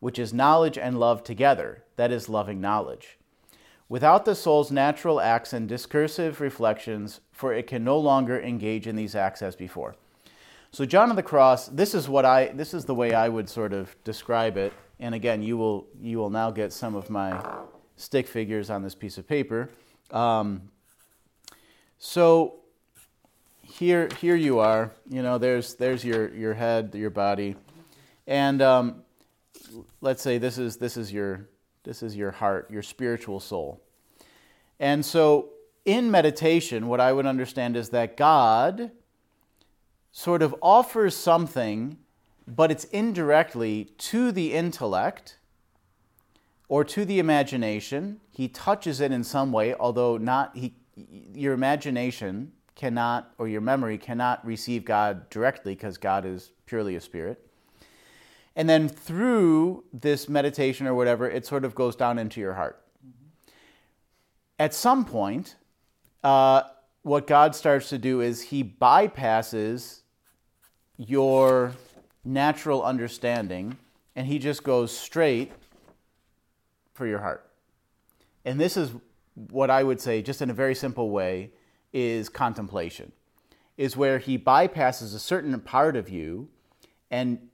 which 0.00 0.18
is 0.18 0.34
knowledge 0.34 0.76
and 0.76 0.98
love 0.98 1.22
together, 1.22 1.84
that 1.94 2.10
is, 2.10 2.28
loving 2.28 2.60
knowledge. 2.60 3.16
Without 3.88 4.24
the 4.24 4.34
soul's 4.34 4.72
natural 4.72 5.20
acts 5.20 5.52
and 5.52 5.68
discursive 5.68 6.40
reflections, 6.40 7.20
for 7.30 7.54
it 7.54 7.68
can 7.68 7.84
no 7.84 7.96
longer 7.96 8.40
engage 8.40 8.88
in 8.88 8.96
these 8.96 9.14
acts 9.14 9.40
as 9.40 9.54
before. 9.54 9.94
So 10.72 10.84
John 10.84 11.08
of 11.10 11.14
the 11.14 11.22
Cross, 11.22 11.68
this 11.68 11.94
is 11.94 12.08
what 12.08 12.24
I 12.24 12.48
this 12.48 12.74
is 12.74 12.86
the 12.86 12.94
way 12.96 13.14
I 13.14 13.28
would 13.28 13.48
sort 13.48 13.72
of 13.72 13.94
describe 14.02 14.56
it. 14.56 14.72
And 14.98 15.14
again, 15.14 15.44
you 15.44 15.56
will 15.56 15.86
you 16.00 16.18
will 16.18 16.30
now 16.30 16.50
get 16.50 16.72
some 16.72 16.96
of 16.96 17.08
my 17.08 17.40
stick 17.94 18.26
figures 18.26 18.68
on 18.68 18.82
this 18.82 18.96
piece 18.96 19.16
of 19.16 19.28
paper. 19.28 19.70
Um, 20.10 20.72
so 21.98 22.64
here 23.78 24.08
here 24.20 24.36
you 24.36 24.58
are. 24.58 24.92
You 25.08 25.22
know, 25.22 25.38
there's 25.38 25.74
there's 25.74 26.04
your 26.04 26.34
your 26.34 26.54
head, 26.54 26.94
your 26.94 27.10
body, 27.10 27.56
and 28.26 28.62
um, 28.62 29.02
let's 30.00 30.22
say 30.22 30.38
this 30.38 30.58
is 30.58 30.76
this 30.76 30.96
is 30.96 31.12
your 31.12 31.48
this 31.84 32.02
is 32.02 32.16
your 32.16 32.30
heart, 32.30 32.70
your 32.70 32.82
spiritual 32.82 33.40
soul. 33.40 33.82
And 34.80 35.04
so 35.04 35.50
in 35.84 36.10
meditation, 36.10 36.88
what 36.88 37.00
I 37.00 37.12
would 37.12 37.26
understand 37.26 37.76
is 37.76 37.90
that 37.90 38.16
God 38.16 38.90
sort 40.10 40.42
of 40.42 40.54
offers 40.62 41.14
something, 41.14 41.98
but 42.46 42.70
it's 42.70 42.84
indirectly 42.84 43.90
to 43.98 44.32
the 44.32 44.54
intellect 44.54 45.38
or 46.68 46.82
to 46.84 47.04
the 47.04 47.18
imagination. 47.18 48.20
He 48.30 48.48
touches 48.48 49.00
it 49.00 49.12
in 49.12 49.22
some 49.22 49.52
way, 49.52 49.74
although 49.74 50.16
not 50.16 50.56
he, 50.56 50.74
your 50.96 51.52
imagination 51.52 52.52
cannot 52.76 53.32
or 53.38 53.48
your 53.48 53.60
memory 53.60 53.98
cannot 53.98 54.46
receive 54.46 54.84
God 54.84 55.28
directly 55.30 55.74
because 55.74 55.98
God 55.98 56.24
is 56.24 56.52
purely 56.66 56.94
a 56.94 57.00
spirit. 57.00 57.44
And 58.54 58.68
then 58.68 58.88
through 58.88 59.84
this 59.92 60.28
meditation 60.28 60.86
or 60.86 60.94
whatever, 60.94 61.28
it 61.28 61.44
sort 61.44 61.64
of 61.64 61.74
goes 61.74 61.96
down 61.96 62.18
into 62.18 62.40
your 62.40 62.54
heart. 62.54 62.80
Mm-hmm. 63.04 63.26
At 64.60 64.72
some 64.72 65.04
point, 65.04 65.56
uh, 66.22 66.62
what 67.02 67.26
God 67.26 67.56
starts 67.56 67.88
to 67.88 67.98
do 67.98 68.20
is 68.20 68.42
He 68.42 68.62
bypasses 68.62 70.02
your 70.96 71.72
natural 72.24 72.82
understanding 72.82 73.78
and 74.16 74.26
he 74.26 74.38
just 74.38 74.62
goes 74.62 74.96
straight 74.96 75.52
for 76.94 77.06
your 77.06 77.20
heart. 77.20 77.48
And 78.44 78.58
this 78.58 78.76
is 78.76 78.92
what 79.34 79.70
I 79.70 79.82
would 79.82 80.00
say, 80.00 80.22
just 80.22 80.40
in 80.40 80.48
a 80.48 80.54
very 80.54 80.74
simple 80.74 81.10
way, 81.10 81.50
is 81.92 82.28
contemplation. 82.28 83.12
Is 83.76 83.96
where 83.96 84.18
he 84.18 84.38
bypasses 84.38 85.14
a 85.14 85.18
certain 85.18 85.58
part 85.60 85.96
of 85.96 86.08
you 86.08 86.48
and 87.10 87.48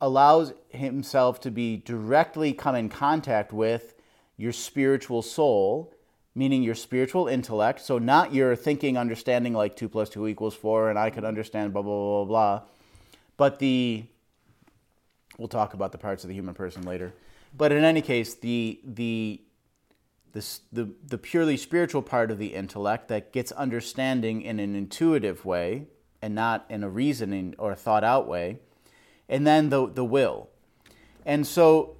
allows 0.00 0.52
himself 0.68 1.40
to 1.40 1.50
be 1.50 1.76
directly 1.76 2.52
come 2.52 2.74
in 2.74 2.88
contact 2.88 3.52
with 3.52 3.94
your 4.36 4.52
spiritual 4.52 5.22
soul, 5.22 5.92
meaning 6.34 6.62
your 6.62 6.74
spiritual 6.74 7.28
intellect. 7.28 7.80
So, 7.80 7.98
not 7.98 8.32
your 8.32 8.56
thinking, 8.56 8.96
understanding 8.96 9.52
like 9.52 9.76
2 9.76 9.88
plus 9.88 10.08
2 10.10 10.26
equals 10.26 10.54
4, 10.54 10.90
and 10.90 10.98
I 10.98 11.10
could 11.10 11.24
understand 11.24 11.72
blah, 11.72 11.82
blah, 11.82 11.92
blah, 11.92 12.24
blah, 12.24 12.58
blah 12.58 12.62
but 13.36 13.58
the 13.58 14.04
we'll 15.38 15.48
talk 15.48 15.74
about 15.74 15.92
the 15.92 15.98
parts 15.98 16.24
of 16.24 16.28
the 16.28 16.34
human 16.34 16.54
person 16.54 16.82
later. 16.82 17.12
But 17.56 17.72
in 17.72 17.84
any 17.84 18.02
case, 18.02 18.34
the 18.34 18.80
the 18.84 19.40
the, 20.32 20.44
the, 20.72 20.90
the 21.06 21.18
purely 21.18 21.56
spiritual 21.56 22.02
part 22.02 22.30
of 22.30 22.38
the 22.38 22.54
intellect 22.54 23.08
that 23.08 23.32
gets 23.32 23.52
understanding 23.52 24.42
in 24.42 24.60
an 24.60 24.74
intuitive 24.74 25.44
way 25.44 25.86
and 26.22 26.34
not 26.34 26.66
in 26.68 26.82
a 26.82 26.88
reasoning 26.88 27.54
or 27.58 27.74
thought 27.74 28.04
out 28.04 28.26
way, 28.26 28.58
and 29.28 29.46
then 29.46 29.70
the, 29.70 29.88
the 29.88 30.04
will. 30.04 30.48
And 31.24 31.46
so, 31.46 31.96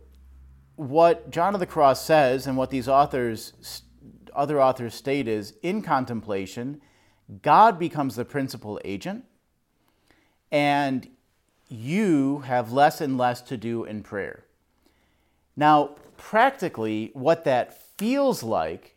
what 0.77 1.31
John 1.31 1.55
of 1.55 1.61
the 1.61 1.67
Cross 1.67 2.05
says, 2.05 2.47
and 2.47 2.57
what 2.57 2.71
these 2.71 2.89
authors, 2.89 3.83
other 4.35 4.61
authors 4.61 4.95
state, 4.95 5.27
is 5.27 5.55
in 5.63 5.83
contemplation, 5.83 6.81
God 7.43 7.79
becomes 7.79 8.17
the 8.17 8.25
principal 8.25 8.81
agent, 8.85 9.25
and 10.53 11.09
you 11.69 12.41
have 12.41 12.73
less 12.73 13.01
and 13.01 13.19
less 13.19 13.41
to 13.43 13.57
do 13.57 13.85
in 13.85 14.03
prayer. 14.03 14.45
Now, 15.57 15.97
practically, 16.17 17.11
what 17.15 17.45
that 17.45 17.83
feels 17.97 18.43
like 18.43 18.97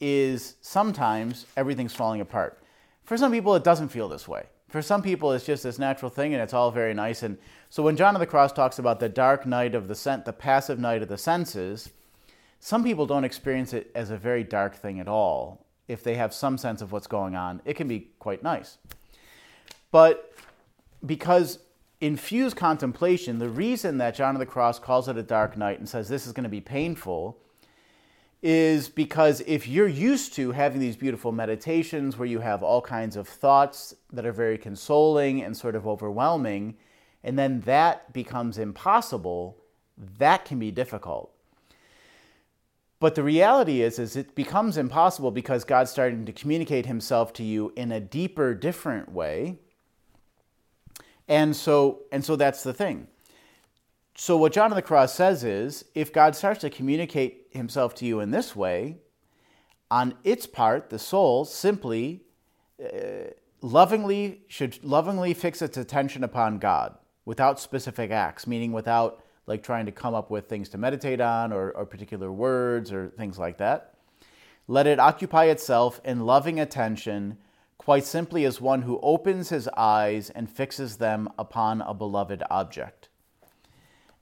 is 0.00 0.56
sometimes 0.60 1.46
everything's 1.56 1.94
falling 1.94 2.20
apart. 2.20 2.62
For 3.04 3.16
some 3.16 3.32
people, 3.32 3.54
it 3.54 3.64
doesn't 3.64 3.88
feel 3.88 4.08
this 4.08 4.28
way. 4.28 4.46
For 4.68 4.82
some 4.82 5.02
people, 5.02 5.32
it's 5.32 5.46
just 5.46 5.62
this 5.62 5.78
natural 5.78 6.10
thing 6.10 6.34
and 6.34 6.42
it's 6.42 6.52
all 6.52 6.70
very 6.70 6.94
nice. 6.94 7.22
And 7.22 7.38
so 7.70 7.82
when 7.82 7.96
John 7.96 8.16
of 8.16 8.20
the 8.20 8.26
Cross 8.26 8.52
talks 8.52 8.78
about 8.78 8.98
the 8.98 9.08
dark 9.08 9.46
night 9.46 9.74
of 9.74 9.88
the 9.88 9.94
sen- 9.94 10.24
the 10.24 10.32
passive 10.32 10.78
night 10.78 11.00
of 11.00 11.08
the 11.08 11.18
senses, 11.18 11.90
some 12.58 12.82
people 12.82 13.06
don't 13.06 13.24
experience 13.24 13.72
it 13.72 13.90
as 13.94 14.10
a 14.10 14.16
very 14.16 14.42
dark 14.42 14.74
thing 14.74 14.98
at 14.98 15.08
all. 15.08 15.64
If 15.86 16.02
they 16.02 16.14
have 16.16 16.34
some 16.34 16.58
sense 16.58 16.82
of 16.82 16.92
what's 16.92 17.06
going 17.06 17.36
on, 17.36 17.60
it 17.64 17.74
can 17.74 17.86
be 17.86 18.08
quite 18.18 18.42
nice. 18.42 18.78
But 19.92 20.34
because 21.04 21.60
infuse 22.00 22.52
contemplation, 22.52 23.38
the 23.38 23.50
reason 23.50 23.98
that 23.98 24.14
John 24.14 24.34
of 24.34 24.40
the 24.40 24.46
Cross 24.46 24.80
calls 24.80 25.08
it 25.08 25.16
a 25.16 25.22
dark 25.22 25.56
night 25.56 25.78
and 25.78 25.88
says 25.88 26.08
this 26.08 26.26
is 26.26 26.32
going 26.32 26.44
to 26.44 26.50
be 26.50 26.60
painful 26.60 27.38
is 28.44 28.90
because 28.90 29.40
if 29.46 29.66
you're 29.66 29.88
used 29.88 30.34
to 30.34 30.52
having 30.52 30.78
these 30.78 30.96
beautiful 30.96 31.32
meditations 31.32 32.18
where 32.18 32.28
you 32.28 32.40
have 32.40 32.62
all 32.62 32.82
kinds 32.82 33.16
of 33.16 33.26
thoughts 33.26 33.94
that 34.12 34.26
are 34.26 34.32
very 34.32 34.58
consoling 34.58 35.42
and 35.42 35.56
sort 35.56 35.74
of 35.74 35.86
overwhelming, 35.86 36.76
and 37.22 37.38
then 37.38 37.60
that 37.62 38.12
becomes 38.12 38.58
impossible, 38.58 39.56
that 40.18 40.44
can 40.44 40.58
be 40.58 40.70
difficult. 40.70 41.32
But 43.00 43.14
the 43.14 43.22
reality 43.22 43.80
is, 43.80 43.98
is 43.98 44.14
it 44.14 44.34
becomes 44.34 44.76
impossible 44.76 45.30
because 45.30 45.64
God's 45.64 45.90
starting 45.90 46.26
to 46.26 46.32
communicate 46.32 46.84
himself 46.84 47.32
to 47.34 47.42
you 47.42 47.72
in 47.76 47.90
a 47.90 48.00
deeper, 48.00 48.54
different 48.54 49.10
way 49.10 49.58
and 51.28 51.56
so, 51.56 52.02
and 52.12 52.24
so 52.24 52.36
that's 52.36 52.62
the 52.62 52.74
thing. 52.74 53.08
So, 54.16 54.36
what 54.36 54.52
John 54.52 54.70
of 54.70 54.76
the 54.76 54.82
Cross 54.82 55.14
says 55.14 55.42
is 55.42 55.84
if 55.94 56.12
God 56.12 56.36
starts 56.36 56.60
to 56.60 56.70
communicate 56.70 57.48
himself 57.50 57.94
to 57.96 58.06
you 58.06 58.20
in 58.20 58.30
this 58.30 58.54
way, 58.54 58.98
on 59.90 60.14
its 60.22 60.46
part, 60.46 60.90
the 60.90 60.98
soul 60.98 61.44
simply 61.44 62.22
uh, 62.82 63.30
lovingly 63.60 64.42
should 64.46 64.82
lovingly 64.84 65.34
fix 65.34 65.62
its 65.62 65.76
attention 65.76 66.22
upon 66.22 66.58
God 66.58 66.96
without 67.24 67.58
specific 67.58 68.12
acts, 68.12 68.46
meaning 68.46 68.72
without 68.72 69.24
like 69.46 69.62
trying 69.62 69.86
to 69.86 69.92
come 69.92 70.14
up 70.14 70.30
with 70.30 70.48
things 70.48 70.68
to 70.70 70.78
meditate 70.78 71.20
on 71.20 71.52
or, 71.52 71.72
or 71.72 71.84
particular 71.84 72.30
words 72.30 72.92
or 72.92 73.08
things 73.08 73.38
like 73.38 73.58
that. 73.58 73.94
Let 74.68 74.86
it 74.86 74.98
occupy 74.98 75.46
itself 75.46 76.00
in 76.04 76.24
loving 76.24 76.60
attention 76.60 77.38
quite 77.78 78.04
simply 78.04 78.44
as 78.44 78.60
one 78.60 78.82
who 78.82 79.00
opens 79.02 79.50
his 79.50 79.68
eyes 79.76 80.30
and 80.30 80.48
fixes 80.48 80.96
them 80.96 81.28
upon 81.38 81.82
a 81.82 81.92
beloved 81.92 82.42
object. 82.48 83.08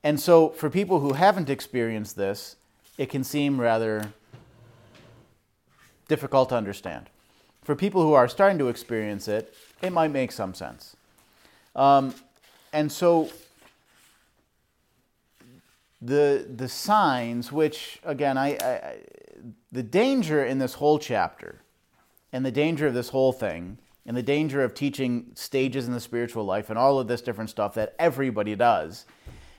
And 0.05 0.19
so, 0.19 0.49
for 0.49 0.69
people 0.69 1.01
who 1.01 1.13
haven't 1.13 1.49
experienced 1.49 2.17
this, 2.17 2.57
it 2.99 3.09
can 3.09 3.23
seem 3.23 3.61
rather 3.61 4.13
difficult 6.09 6.49
to 6.49 6.57
understand. 6.57 7.09
For 7.63 7.77
people 7.77 8.03
who 8.03 8.13
are 8.13 8.27
starting 8.27 8.59
to 8.59 8.69
experience 8.69 9.29
it, 9.29 9.55
it 9.81 9.93
might 9.93 10.11
make 10.11 10.33
some 10.33 10.55
sense. 10.55 10.97
Um, 11.77 12.15
and 12.73 12.91
so, 12.91 13.31
the 16.01 16.47
the 16.53 16.69
signs, 16.69 17.53
which 17.53 18.01
again, 18.05 18.37
I, 18.37 18.57
I 18.57 18.97
the 19.71 19.83
danger 19.83 20.45
in 20.45 20.59
this 20.59 20.75
whole 20.75 20.99
chapter 20.99 21.61
and 22.33 22.45
the 22.45 22.51
danger 22.51 22.87
of 22.89 22.95
this 22.95 23.11
whole 23.11 23.33
thing 23.33 23.79
and 24.05 24.17
the 24.17 24.23
danger 24.23 24.65
of 24.65 24.75
teaching 24.75 25.31
stages 25.35 25.87
in 25.87 25.93
the 25.93 26.01
spiritual 26.01 26.45
life 26.45 26.71
and 26.71 26.79
all 26.79 26.99
of 26.99 27.07
this 27.07 27.23
different 27.23 27.51
stuff 27.51 27.75
that 27.75 27.95
everybody 27.99 28.57
does 28.57 29.07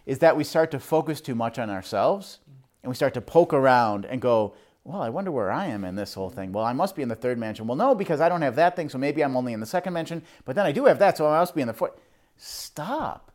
is 0.05 0.19
that 0.19 0.35
we 0.35 0.43
start 0.43 0.71
to 0.71 0.79
focus 0.79 1.21
too 1.21 1.35
much 1.35 1.57
on 1.59 1.69
ourselves 1.69 2.39
and 2.81 2.89
we 2.89 2.95
start 2.95 3.13
to 3.13 3.21
poke 3.21 3.53
around 3.53 4.05
and 4.05 4.21
go, 4.21 4.55
well, 4.83 5.01
I 5.01 5.09
wonder 5.09 5.31
where 5.31 5.51
I 5.51 5.67
am 5.67 5.85
in 5.85 5.95
this 5.95 6.13
whole 6.13 6.29
thing. 6.29 6.51
Well, 6.51 6.65
I 6.65 6.73
must 6.73 6.95
be 6.95 7.01
in 7.01 7.09
the 7.09 7.15
third 7.15 7.37
mansion. 7.37 7.67
Well, 7.67 7.77
no, 7.77 7.95
because 7.95 8.19
I 8.19 8.27
don't 8.27 8.41
have 8.41 8.57
that 8.57 8.75
thing, 8.75 8.89
so 8.89 8.97
maybe 8.97 9.23
I'm 9.23 9.37
only 9.37 9.53
in 9.53 9.61
the 9.61 9.65
second 9.65 9.93
mansion, 9.93 10.23
but 10.43 10.55
then 10.55 10.65
I 10.65 10.73
do 10.73 10.85
have 10.85 10.99
that, 10.99 11.17
so 11.17 11.27
I 11.27 11.39
must 11.39 11.55
be 11.55 11.61
in 11.61 11.67
the 11.67 11.73
fourth. 11.73 11.93
Stop. 12.35 13.31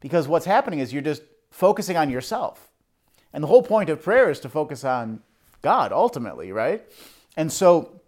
Because 0.00 0.26
what's 0.26 0.46
happening 0.46 0.78
is 0.78 0.92
you're 0.92 1.02
just 1.02 1.22
focusing 1.50 1.98
on 1.98 2.08
yourself. 2.08 2.70
And 3.32 3.44
the 3.44 3.48
whole 3.48 3.62
point 3.62 3.90
of 3.90 4.02
prayer 4.02 4.30
is 4.30 4.40
to 4.40 4.48
focus 4.48 4.84
on 4.84 5.20
God 5.60 5.92
ultimately, 5.92 6.50
right? 6.50 6.82
And 7.36 7.52
so 7.52 8.00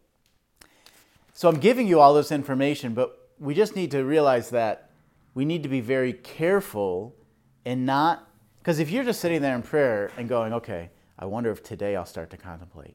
so 1.34 1.48
I'm 1.48 1.58
giving 1.58 1.88
you 1.88 1.98
all 1.98 2.14
this 2.14 2.30
information, 2.30 2.94
but 2.94 3.18
we 3.40 3.54
just 3.54 3.74
need 3.74 3.90
to 3.92 4.04
realize 4.04 4.50
that 4.50 4.90
we 5.34 5.44
need 5.44 5.62
to 5.62 5.68
be 5.68 5.80
very 5.80 6.12
careful 6.12 7.16
and 7.64 7.86
not 7.86 8.28
Because 8.62 8.78
if 8.78 8.92
you're 8.92 9.02
just 9.02 9.20
sitting 9.20 9.42
there 9.42 9.56
in 9.56 9.62
prayer 9.62 10.12
and 10.16 10.28
going, 10.28 10.52
okay, 10.52 10.90
I 11.18 11.24
wonder 11.24 11.50
if 11.50 11.64
today 11.64 11.96
I'll 11.96 12.06
start 12.06 12.30
to 12.30 12.36
contemplate. 12.36 12.94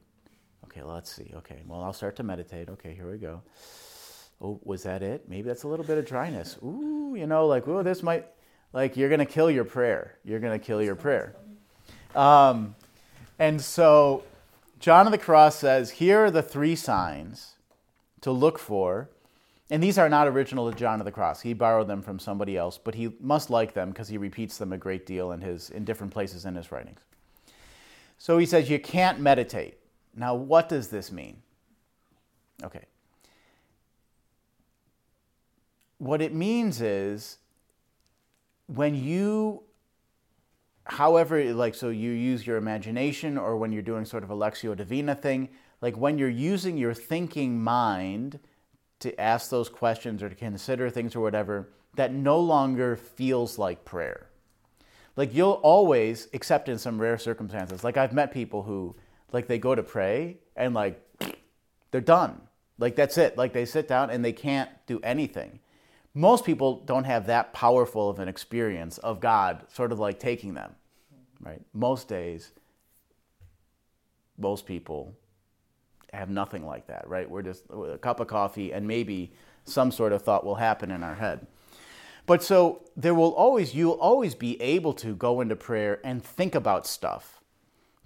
Okay, 0.64 0.82
let's 0.82 1.12
see. 1.12 1.30
Okay, 1.36 1.60
well, 1.66 1.82
I'll 1.82 1.92
start 1.92 2.16
to 2.16 2.22
meditate. 2.22 2.70
Okay, 2.70 2.94
here 2.94 3.10
we 3.10 3.18
go. 3.18 3.42
Oh, 4.40 4.58
was 4.64 4.84
that 4.84 5.02
it? 5.02 5.28
Maybe 5.28 5.42
that's 5.42 5.64
a 5.64 5.68
little 5.68 5.84
bit 5.84 5.98
of 5.98 6.06
dryness. 6.06 6.56
Ooh, 6.62 7.14
you 7.18 7.26
know, 7.26 7.46
like, 7.46 7.68
oh, 7.68 7.82
this 7.82 8.02
might, 8.02 8.24
like, 8.72 8.96
you're 8.96 9.10
going 9.10 9.18
to 9.18 9.26
kill 9.26 9.50
your 9.50 9.64
prayer. 9.64 10.16
You're 10.24 10.40
going 10.40 10.58
to 10.58 10.64
kill 10.64 10.82
your 10.82 10.94
prayer. 10.94 11.36
Um, 12.16 12.74
and 13.38 13.60
so 13.60 14.22
John 14.80 15.06
of 15.06 15.12
the 15.12 15.18
Cross 15.18 15.56
says, 15.56 15.90
here 15.90 16.24
are 16.24 16.30
the 16.30 16.42
three 16.42 16.76
signs 16.76 17.56
to 18.22 18.30
look 18.30 18.58
for. 18.58 19.10
And 19.70 19.82
these 19.82 19.98
are 19.98 20.08
not 20.08 20.26
original 20.26 20.70
to 20.70 20.76
John 20.76 21.00
of 21.00 21.04
the 21.04 21.12
Cross. 21.12 21.42
He 21.42 21.52
borrowed 21.52 21.88
them 21.88 22.00
from 22.00 22.18
somebody 22.18 22.56
else, 22.56 22.78
but 22.78 22.94
he 22.94 23.12
must 23.20 23.50
like 23.50 23.74
them 23.74 23.90
because 23.90 24.08
he 24.08 24.16
repeats 24.16 24.56
them 24.56 24.72
a 24.72 24.78
great 24.78 25.04
deal 25.04 25.32
in, 25.32 25.42
his, 25.42 25.68
in 25.70 25.84
different 25.84 26.12
places 26.12 26.46
in 26.46 26.54
his 26.54 26.72
writings. 26.72 27.00
So 28.16 28.38
he 28.38 28.46
says, 28.46 28.70
You 28.70 28.78
can't 28.78 29.20
meditate. 29.20 29.78
Now, 30.16 30.34
what 30.34 30.68
does 30.68 30.88
this 30.88 31.12
mean? 31.12 31.42
Okay. 32.64 32.84
What 35.98 36.22
it 36.22 36.32
means 36.32 36.80
is 36.80 37.38
when 38.66 38.94
you, 38.94 39.62
however, 40.84 41.52
like, 41.52 41.74
so 41.74 41.90
you 41.90 42.10
use 42.10 42.46
your 42.46 42.56
imagination 42.56 43.36
or 43.36 43.56
when 43.56 43.72
you're 43.72 43.82
doing 43.82 44.04
sort 44.04 44.22
of 44.22 44.30
a 44.30 44.34
Lectio 44.34 44.76
Divina 44.76 45.14
thing, 45.14 45.50
like 45.80 45.96
when 45.96 46.18
you're 46.18 46.28
using 46.28 46.78
your 46.78 46.94
thinking 46.94 47.62
mind 47.62 48.40
to 49.00 49.18
ask 49.20 49.50
those 49.50 49.68
questions 49.68 50.22
or 50.22 50.28
to 50.28 50.34
consider 50.34 50.90
things 50.90 51.14
or 51.14 51.20
whatever, 51.20 51.68
that 51.94 52.12
no 52.12 52.38
longer 52.38 52.96
feels 52.96 53.58
like 53.58 53.84
prayer. 53.84 54.26
Like 55.16 55.34
you'll 55.34 55.60
always, 55.62 56.28
except 56.32 56.68
in 56.68 56.78
some 56.78 57.00
rare 57.00 57.18
circumstances, 57.18 57.82
like 57.82 57.96
I've 57.96 58.12
met 58.12 58.32
people 58.32 58.62
who, 58.62 58.96
like, 59.30 59.46
they 59.46 59.58
go 59.58 59.74
to 59.74 59.82
pray 59.82 60.38
and, 60.56 60.72
like, 60.72 61.02
they're 61.90 62.00
done. 62.00 62.40
Like, 62.78 62.96
that's 62.96 63.18
it. 63.18 63.36
Like, 63.36 63.52
they 63.52 63.66
sit 63.66 63.86
down 63.86 64.08
and 64.08 64.24
they 64.24 64.32
can't 64.32 64.70
do 64.86 65.00
anything. 65.02 65.60
Most 66.14 66.46
people 66.46 66.80
don't 66.86 67.04
have 67.04 67.26
that 67.26 67.52
powerful 67.52 68.08
of 68.08 68.20
an 68.20 68.28
experience 68.28 68.96
of 68.96 69.20
God 69.20 69.66
sort 69.70 69.92
of 69.92 69.98
like 69.98 70.18
taking 70.18 70.54
them, 70.54 70.74
right? 71.40 71.60
Most 71.74 72.08
days, 72.08 72.52
most 74.38 74.64
people 74.64 75.14
have 76.12 76.30
nothing 76.30 76.66
like 76.66 76.86
that, 76.86 77.08
right? 77.08 77.28
We're 77.28 77.42
just 77.42 77.64
a 77.70 77.98
cup 77.98 78.20
of 78.20 78.28
coffee 78.28 78.72
and 78.72 78.86
maybe 78.86 79.32
some 79.64 79.90
sort 79.90 80.12
of 80.12 80.22
thought 80.22 80.44
will 80.44 80.54
happen 80.56 80.90
in 80.90 81.02
our 81.02 81.14
head. 81.14 81.46
But 82.26 82.42
so 82.42 82.84
there 82.96 83.14
will 83.14 83.32
always, 83.34 83.74
you'll 83.74 83.92
always 83.92 84.34
be 84.34 84.60
able 84.60 84.92
to 84.94 85.14
go 85.14 85.40
into 85.40 85.56
prayer 85.56 86.00
and 86.04 86.22
think 86.22 86.54
about 86.54 86.86
stuff. 86.86 87.40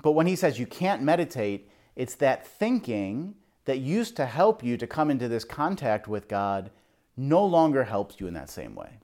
But 0.03 0.13
when 0.13 0.27
he 0.27 0.37
says 0.37 0.59
you 0.59 0.67
can't 0.67 1.03
meditate, 1.03 1.69
it's 1.97 2.15
that 2.17 2.47
thinking 2.47 3.35
that 3.65 3.79
used 3.79 4.17
to 4.17 4.27
help 4.27 4.63
you 4.63 4.77
to 4.77 4.87
come 4.87 5.11
into 5.11 5.29
this 5.29 5.45
contact 5.45 6.09
with 6.09 6.29
God 6.29 6.71
no 7.17 7.45
longer 7.45 7.85
helps 7.85 8.21
you 8.21 8.27
in 8.27 8.35
that 8.35 8.51
same 8.51 8.75
way. 8.75 8.99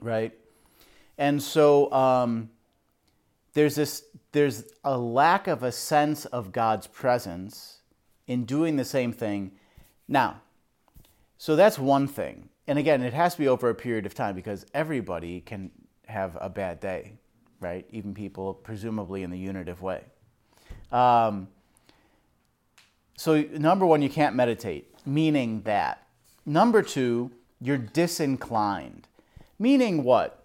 Right? 0.00 0.32
And 1.16 1.42
so 1.42 1.90
um, 1.92 2.50
there's 3.54 3.74
this, 3.74 4.04
there's 4.32 4.64
a 4.84 4.98
lack 4.98 5.46
of 5.46 5.62
a 5.62 5.72
sense 5.72 6.26
of 6.26 6.52
God's 6.52 6.86
presence 6.86 7.80
in 8.26 8.44
doing 8.44 8.76
the 8.76 8.84
same 8.84 9.12
thing. 9.12 9.52
Now, 10.08 10.42
so 11.38 11.56
that's 11.56 11.78
one 11.78 12.06
thing. 12.06 12.48
And 12.66 12.78
again, 12.78 13.02
it 13.02 13.12
has 13.12 13.34
to 13.34 13.40
be 13.40 13.48
over 13.48 13.68
a 13.70 13.74
period 13.74 14.06
of 14.06 14.14
time 14.14 14.34
because 14.34 14.66
everybody 14.74 15.40
can 15.40 15.70
have 16.06 16.36
a 16.40 16.48
bad 16.48 16.80
day, 16.80 17.12
right? 17.60 17.86
Even 17.90 18.14
people 18.14 18.54
presumably 18.54 19.22
in 19.22 19.30
the 19.30 19.38
unitive 19.38 19.82
way. 19.82 20.02
Um, 20.90 21.48
so, 23.16 23.42
number 23.52 23.86
one, 23.86 24.02
you 24.02 24.10
can't 24.10 24.34
meditate, 24.34 24.94
meaning 25.06 25.62
that. 25.62 26.06
Number 26.44 26.82
two, 26.82 27.30
you're 27.60 27.78
disinclined, 27.78 29.08
meaning 29.58 30.04
what? 30.04 30.35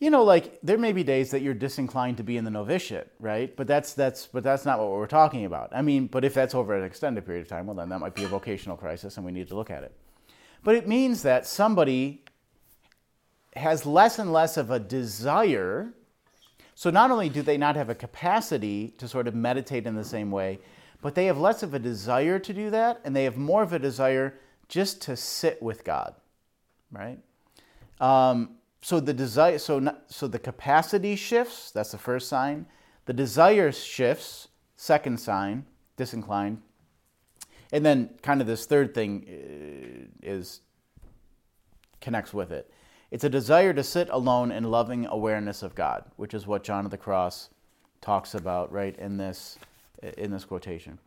You 0.00 0.08
know, 0.08 0.24
like 0.24 0.58
there 0.62 0.78
may 0.78 0.92
be 0.92 1.04
days 1.04 1.30
that 1.30 1.42
you're 1.42 1.54
disinclined 1.54 2.16
to 2.16 2.22
be 2.22 2.38
in 2.38 2.44
the 2.44 2.50
novitiate, 2.50 3.12
right? 3.20 3.54
But 3.54 3.66
that's 3.66 3.92
that's 3.92 4.26
but 4.26 4.42
that's 4.42 4.64
not 4.64 4.78
what 4.78 4.90
we're 4.90 5.06
talking 5.06 5.44
about. 5.44 5.68
I 5.72 5.82
mean, 5.82 6.06
but 6.06 6.24
if 6.24 6.32
that's 6.32 6.54
over 6.54 6.74
an 6.74 6.84
extended 6.84 7.26
period 7.26 7.42
of 7.42 7.48
time, 7.48 7.66
well, 7.66 7.76
then 7.76 7.90
that 7.90 7.98
might 7.98 8.14
be 8.14 8.24
a 8.24 8.28
vocational 8.28 8.78
crisis, 8.78 9.18
and 9.18 9.26
we 9.26 9.30
need 9.30 9.48
to 9.48 9.54
look 9.54 9.70
at 9.70 9.84
it. 9.84 9.92
But 10.64 10.74
it 10.74 10.88
means 10.88 11.22
that 11.22 11.46
somebody 11.46 12.24
has 13.54 13.84
less 13.84 14.18
and 14.18 14.32
less 14.32 14.56
of 14.56 14.70
a 14.70 14.78
desire. 14.78 15.92
So 16.74 16.88
not 16.88 17.10
only 17.10 17.28
do 17.28 17.42
they 17.42 17.58
not 17.58 17.76
have 17.76 17.90
a 17.90 17.94
capacity 17.94 18.94
to 18.96 19.06
sort 19.06 19.28
of 19.28 19.34
meditate 19.34 19.86
in 19.86 19.96
the 19.96 20.04
same 20.04 20.30
way, 20.30 20.60
but 21.02 21.14
they 21.14 21.26
have 21.26 21.36
less 21.36 21.62
of 21.62 21.74
a 21.74 21.78
desire 21.78 22.38
to 22.38 22.54
do 22.54 22.70
that, 22.70 23.02
and 23.04 23.14
they 23.14 23.24
have 23.24 23.36
more 23.36 23.62
of 23.62 23.74
a 23.74 23.78
desire 23.78 24.38
just 24.68 25.02
to 25.02 25.16
sit 25.16 25.60
with 25.60 25.84
God, 25.84 26.14
right? 26.90 27.18
Um, 28.00 28.56
so 28.82 28.98
the 28.98 29.12
desire 29.12 29.58
so 29.58 29.78
not, 29.78 30.04
so 30.08 30.26
the 30.26 30.38
capacity 30.38 31.16
shifts 31.16 31.70
that's 31.70 31.92
the 31.92 31.98
first 31.98 32.28
sign. 32.28 32.66
The 33.06 33.12
desire 33.12 33.72
shifts 33.72 34.48
second 34.76 35.20
sign 35.20 35.66
disinclined. 35.96 36.62
And 37.72 37.84
then 37.84 38.10
kind 38.22 38.40
of 38.40 38.46
this 38.46 38.66
third 38.66 38.94
thing 38.94 39.26
uh, 39.28 40.26
is 40.26 40.60
connects 42.00 42.32
with 42.32 42.50
it. 42.50 42.72
It's 43.10 43.24
a 43.24 43.28
desire 43.28 43.74
to 43.74 43.82
sit 43.82 44.08
alone 44.10 44.50
in 44.50 44.64
loving 44.64 45.06
awareness 45.06 45.62
of 45.62 45.74
god 45.74 46.04
which 46.16 46.32
is 46.32 46.46
what 46.46 46.62
john 46.62 46.84
of 46.84 46.90
the 46.90 46.96
cross 46.96 47.50
talks 48.00 48.34
about 48.34 48.72
right 48.72 48.96
in 48.98 49.18
this 49.18 49.58
in 50.16 50.30
this 50.30 50.46
quotation. 50.46 50.98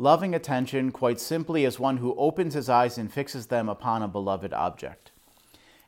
Loving 0.00 0.32
attention 0.32 0.92
quite 0.92 1.18
simply 1.18 1.64
is 1.64 1.80
one 1.80 1.96
who 1.96 2.14
opens 2.14 2.54
his 2.54 2.68
eyes 2.68 2.98
and 2.98 3.12
fixes 3.12 3.48
them 3.48 3.68
upon 3.68 4.00
a 4.00 4.06
beloved 4.06 4.52
object 4.52 5.10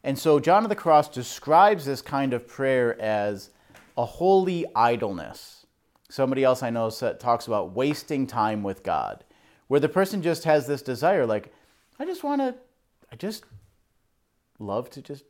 and 0.03 0.19
so 0.19 0.41
John 0.41 0.65
of 0.65 0.69
the 0.69 0.77
Cross 0.77 1.11
describes 1.11 1.85
this 1.85 2.03
kind 2.03 2.33
of 2.33 2.49
prayer 2.49 3.01
as 3.01 3.51
a 3.97 4.05
holy 4.05 4.65
idleness. 4.75 5.67
Somebody 6.09 6.43
else 6.43 6.63
I 6.63 6.71
know 6.71 6.91
talks 6.91 7.47
about 7.47 7.73
wasting 7.73 8.27
time 8.27 8.63
with 8.63 8.83
God, 8.83 9.25
where 9.69 9.81
the 9.81 9.89
person 9.89 10.23
just 10.23 10.45
has 10.45 10.67
this 10.67 10.83
desire, 10.83 11.27
like, 11.27 11.53
I 11.99 12.05
just 12.05 12.25
want 12.25 12.41
to, 12.41 12.55
I 13.13 13.17
just 13.17 13.45
love 14.59 14.91
to 14.91 15.03
just 15.03 15.25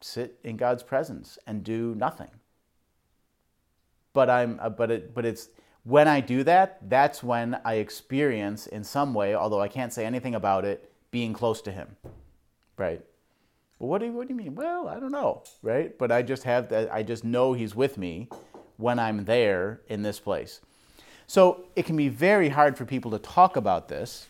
sit 0.00 0.38
in 0.44 0.56
God's 0.56 0.82
presence 0.82 1.38
and 1.46 1.64
do 1.64 1.94
nothing. 1.96 2.30
But 4.12 4.30
I'm, 4.30 4.58
uh, 4.60 4.68
but 4.68 4.90
it, 4.90 5.14
but 5.14 5.24
it's 5.24 5.48
when 5.84 6.06
I 6.06 6.20
do 6.20 6.44
that, 6.44 6.78
that's 6.88 7.22
when 7.22 7.60
I 7.64 7.74
experience 7.74 8.66
in 8.66 8.84
some 8.84 9.14
way, 9.14 9.34
although 9.34 9.60
I 9.60 9.68
can't 9.68 9.92
say 9.92 10.04
anything 10.06 10.34
about 10.34 10.64
it, 10.64 10.92
being 11.10 11.32
close 11.32 11.60
to 11.62 11.72
Him, 11.72 11.96
right? 12.76 13.02
Well, 13.82 13.88
what 13.88 13.98
do 13.98 14.06
you, 14.06 14.12
what 14.12 14.28
do 14.28 14.34
you 14.34 14.38
mean? 14.38 14.54
Well, 14.54 14.86
I 14.86 15.00
don't 15.00 15.10
know, 15.10 15.42
right? 15.60 15.98
But 15.98 16.12
I 16.12 16.22
just 16.22 16.44
have 16.44 16.68
that. 16.68 16.94
I 16.94 17.02
just 17.02 17.24
know 17.24 17.52
He's 17.52 17.74
with 17.74 17.98
me 17.98 18.28
when 18.76 19.00
I'm 19.00 19.24
there 19.24 19.80
in 19.88 20.02
this 20.02 20.20
place. 20.20 20.60
So 21.26 21.64
it 21.74 21.84
can 21.84 21.96
be 21.96 22.08
very 22.08 22.48
hard 22.48 22.78
for 22.78 22.84
people 22.84 23.10
to 23.10 23.18
talk 23.18 23.56
about 23.56 23.88
this. 23.88 24.28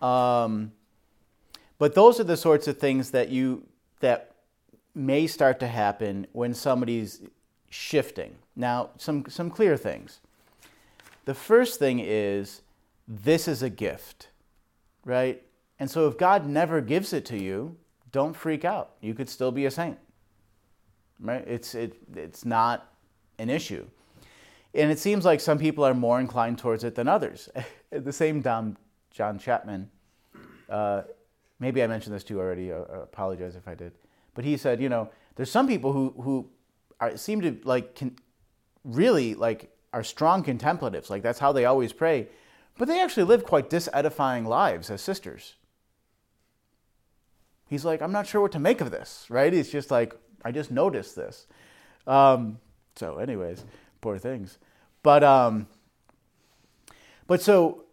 Um, 0.00 0.70
but 1.80 1.96
those 1.96 2.20
are 2.20 2.24
the 2.24 2.36
sorts 2.36 2.68
of 2.68 2.78
things 2.78 3.10
that 3.10 3.30
you 3.30 3.66
that 3.98 4.30
may 4.94 5.26
start 5.26 5.58
to 5.58 5.66
happen 5.66 6.28
when 6.30 6.54
somebody's 6.54 7.20
shifting. 7.68 8.36
Now, 8.54 8.90
some 8.96 9.24
some 9.28 9.50
clear 9.50 9.76
things. 9.76 10.20
The 11.24 11.34
first 11.34 11.80
thing 11.80 11.98
is 11.98 12.62
this 13.08 13.48
is 13.48 13.60
a 13.60 13.70
gift, 13.70 14.28
right? 15.04 15.42
And 15.80 15.90
so 15.90 16.06
if 16.06 16.16
God 16.16 16.46
never 16.46 16.80
gives 16.80 17.12
it 17.12 17.24
to 17.26 17.42
you, 17.42 17.76
don't 18.14 18.32
freak 18.32 18.64
out. 18.64 18.92
You 19.00 19.12
could 19.12 19.28
still 19.28 19.50
be 19.50 19.66
a 19.66 19.70
saint. 19.70 19.98
Right? 21.20 21.44
It's 21.46 21.74
it 21.74 21.96
it's 22.14 22.44
not 22.44 22.92
an 23.38 23.50
issue. 23.50 23.84
And 24.72 24.90
it 24.90 25.00
seems 25.00 25.24
like 25.24 25.40
some 25.40 25.58
people 25.58 25.84
are 25.84 25.94
more 25.94 26.20
inclined 26.20 26.58
towards 26.58 26.84
it 26.84 26.94
than 26.94 27.08
others. 27.08 27.48
the 27.90 28.12
same 28.12 28.40
Dom 28.40 28.76
John 29.10 29.38
Chapman, 29.38 29.90
uh, 30.70 31.02
maybe 31.58 31.82
I 31.82 31.86
mentioned 31.88 32.14
this 32.14 32.24
to 32.24 32.34
you 32.34 32.40
already. 32.40 32.72
I 32.72 32.76
uh, 32.76 33.00
apologize 33.02 33.56
if 33.56 33.66
I 33.66 33.74
did. 33.74 33.92
But 34.34 34.44
he 34.44 34.56
said, 34.56 34.80
you 34.80 34.88
know, 34.88 35.10
there's 35.34 35.50
some 35.50 35.66
people 35.66 35.92
who 35.92 36.14
who 36.22 36.48
are, 37.00 37.16
seem 37.16 37.40
to 37.40 37.58
like 37.64 37.96
can 37.96 38.16
really 38.84 39.34
like 39.34 39.70
are 39.92 40.04
strong 40.04 40.44
contemplatives. 40.44 41.10
Like 41.10 41.22
that's 41.22 41.40
how 41.40 41.50
they 41.50 41.64
always 41.64 41.92
pray, 41.92 42.28
but 42.78 42.86
they 42.86 43.00
actually 43.00 43.24
live 43.24 43.44
quite 43.44 43.68
disedifying 43.70 44.46
lives 44.46 44.88
as 44.88 45.00
sisters 45.02 45.54
he's 47.68 47.84
like, 47.84 48.02
I'm 48.02 48.12
not 48.12 48.26
sure 48.26 48.40
what 48.40 48.52
to 48.52 48.58
make 48.58 48.80
of 48.80 48.90
this, 48.90 49.26
right? 49.28 49.52
He's 49.52 49.70
just 49.70 49.90
like, 49.90 50.14
I 50.44 50.52
just 50.52 50.70
noticed 50.70 51.16
this. 51.16 51.46
Um, 52.06 52.58
so, 52.96 53.18
anyways, 53.18 53.64
poor 54.00 54.18
things. 54.18 54.58
But, 55.02 55.24
um, 55.24 55.66
but 57.26 57.42
so 57.42 57.84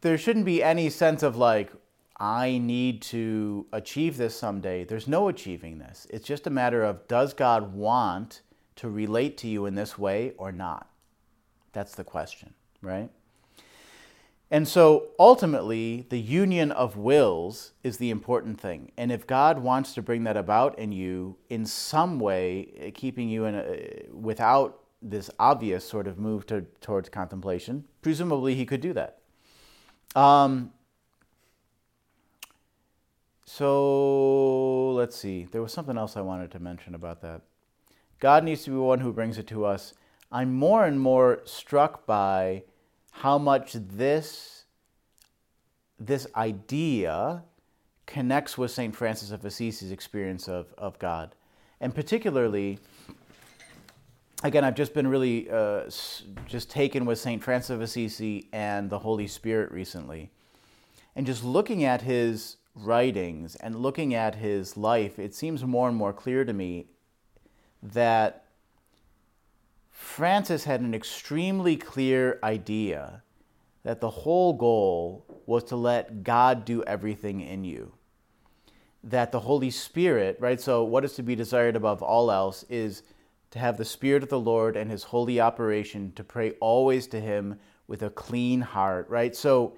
there 0.00 0.18
shouldn't 0.18 0.44
be 0.44 0.62
any 0.62 0.90
sense 0.90 1.22
of 1.22 1.36
like, 1.36 1.70
I 2.18 2.58
need 2.58 3.02
to 3.02 3.66
achieve 3.72 4.16
this 4.16 4.36
someday. 4.36 4.84
There's 4.84 5.08
no 5.08 5.28
achieving 5.28 5.78
this. 5.78 6.06
It's 6.10 6.26
just 6.26 6.46
a 6.46 6.50
matter 6.50 6.84
of 6.84 7.06
does 7.08 7.34
God 7.34 7.74
want 7.74 8.42
to 8.76 8.88
relate 8.88 9.36
to 9.38 9.48
you 9.48 9.66
in 9.66 9.74
this 9.74 9.98
way 9.98 10.32
or 10.38 10.52
not? 10.52 10.88
That's 11.72 11.94
the 11.94 12.04
question, 12.04 12.54
right? 12.80 13.10
And 14.52 14.68
so 14.68 15.08
ultimately, 15.18 16.04
the 16.10 16.20
union 16.20 16.72
of 16.72 16.94
wills 16.94 17.72
is 17.82 17.96
the 17.96 18.10
important 18.10 18.60
thing. 18.60 18.92
And 18.98 19.10
if 19.10 19.26
God 19.26 19.58
wants 19.58 19.94
to 19.94 20.02
bring 20.02 20.24
that 20.24 20.36
about 20.36 20.78
in 20.78 20.92
you 20.92 21.38
in 21.48 21.64
some 21.64 22.20
way, 22.20 22.68
eh, 22.76 22.90
keeping 22.90 23.30
you 23.30 23.46
in 23.46 23.54
a, 23.54 24.04
without 24.12 24.80
this 25.00 25.30
obvious 25.38 25.88
sort 25.88 26.06
of 26.06 26.18
move 26.18 26.44
to, 26.48 26.66
towards 26.82 27.08
contemplation, 27.08 27.84
presumably 28.02 28.54
he 28.54 28.66
could 28.66 28.82
do 28.82 28.92
that. 28.92 29.20
Um, 30.14 30.70
so 33.46 34.90
let's 34.92 35.16
see. 35.16 35.48
There 35.50 35.62
was 35.62 35.72
something 35.72 35.96
else 35.96 36.14
I 36.14 36.20
wanted 36.20 36.50
to 36.50 36.58
mention 36.58 36.94
about 36.94 37.22
that. 37.22 37.40
God 38.20 38.44
needs 38.44 38.64
to 38.64 38.70
be 38.70 38.76
one 38.76 39.00
who 39.00 39.14
brings 39.14 39.38
it 39.38 39.46
to 39.46 39.64
us. 39.64 39.94
I'm 40.30 40.54
more 40.54 40.84
and 40.84 41.00
more 41.00 41.40
struck 41.46 42.04
by 42.04 42.64
how 43.12 43.38
much 43.38 43.74
this 43.74 44.64
this 45.98 46.26
idea 46.34 47.44
connects 48.06 48.58
with 48.58 48.70
St. 48.70 48.94
Francis 48.94 49.30
of 49.30 49.44
Assisi's 49.44 49.92
experience 49.92 50.48
of, 50.48 50.74
of 50.76 50.98
God. 50.98 51.34
And 51.80 51.94
particularly, 51.94 52.80
again, 54.42 54.64
I've 54.64 54.74
just 54.74 54.94
been 54.94 55.06
really 55.06 55.48
uh, 55.48 55.84
just 56.46 56.70
taken 56.70 57.04
with 57.04 57.18
St. 57.18 57.42
Francis 57.42 57.70
of 57.70 57.80
Assisi 57.80 58.48
and 58.52 58.90
the 58.90 58.98
Holy 58.98 59.26
Spirit 59.28 59.70
recently. 59.70 60.30
And 61.14 61.24
just 61.24 61.44
looking 61.44 61.84
at 61.84 62.02
his 62.02 62.56
writings 62.74 63.54
and 63.56 63.76
looking 63.76 64.14
at 64.14 64.36
his 64.36 64.76
life, 64.76 65.18
it 65.18 65.34
seems 65.34 65.64
more 65.64 65.88
and 65.88 65.96
more 65.96 66.12
clear 66.12 66.44
to 66.44 66.52
me 66.52 66.86
that 67.82 68.41
Francis 69.92 70.64
had 70.64 70.80
an 70.80 70.94
extremely 70.94 71.76
clear 71.76 72.40
idea 72.42 73.22
that 73.84 74.00
the 74.00 74.10
whole 74.10 74.54
goal 74.54 75.24
was 75.46 75.64
to 75.64 75.76
let 75.76 76.24
God 76.24 76.64
do 76.64 76.82
everything 76.84 77.40
in 77.40 77.62
you. 77.62 77.92
That 79.04 79.32
the 79.32 79.40
Holy 79.40 79.70
Spirit, 79.70 80.38
right? 80.40 80.60
So, 80.60 80.82
what 80.82 81.04
is 81.04 81.14
to 81.14 81.22
be 81.22 81.34
desired 81.36 81.76
above 81.76 82.02
all 82.02 82.30
else 82.30 82.64
is 82.68 83.02
to 83.50 83.58
have 83.58 83.76
the 83.76 83.84
Spirit 83.84 84.22
of 84.22 84.28
the 84.28 84.40
Lord 84.40 84.76
and 84.76 84.90
His 84.90 85.04
holy 85.04 85.40
operation, 85.40 86.12
to 86.16 86.24
pray 86.24 86.52
always 86.52 87.06
to 87.08 87.20
Him 87.20 87.58
with 87.86 88.02
a 88.02 88.10
clean 88.10 88.60
heart, 88.60 89.08
right? 89.10 89.34
So, 89.34 89.76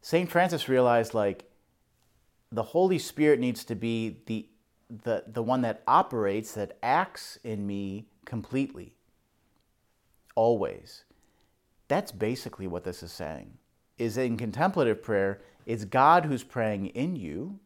St. 0.00 0.30
Francis 0.30 0.68
realized 0.68 1.14
like 1.14 1.44
the 2.50 2.62
Holy 2.62 2.98
Spirit 2.98 3.40
needs 3.40 3.64
to 3.64 3.74
be 3.74 4.18
the, 4.26 4.48
the, 4.88 5.24
the 5.26 5.42
one 5.42 5.60
that 5.62 5.82
operates, 5.86 6.52
that 6.52 6.78
acts 6.82 7.38
in 7.44 7.66
me 7.66 8.06
completely, 8.24 8.93
always. 10.34 11.04
That's 11.88 12.12
basically 12.12 12.66
what 12.66 12.84
this 12.84 13.02
is 13.02 13.12
saying. 13.12 13.58
Is 13.98 14.16
in 14.16 14.36
contemplative 14.36 15.02
prayer, 15.02 15.40
it's 15.66 15.84
God 15.84 16.24
who's 16.24 16.42
praying 16.42 16.86
in 16.88 17.16
you, 17.16 17.58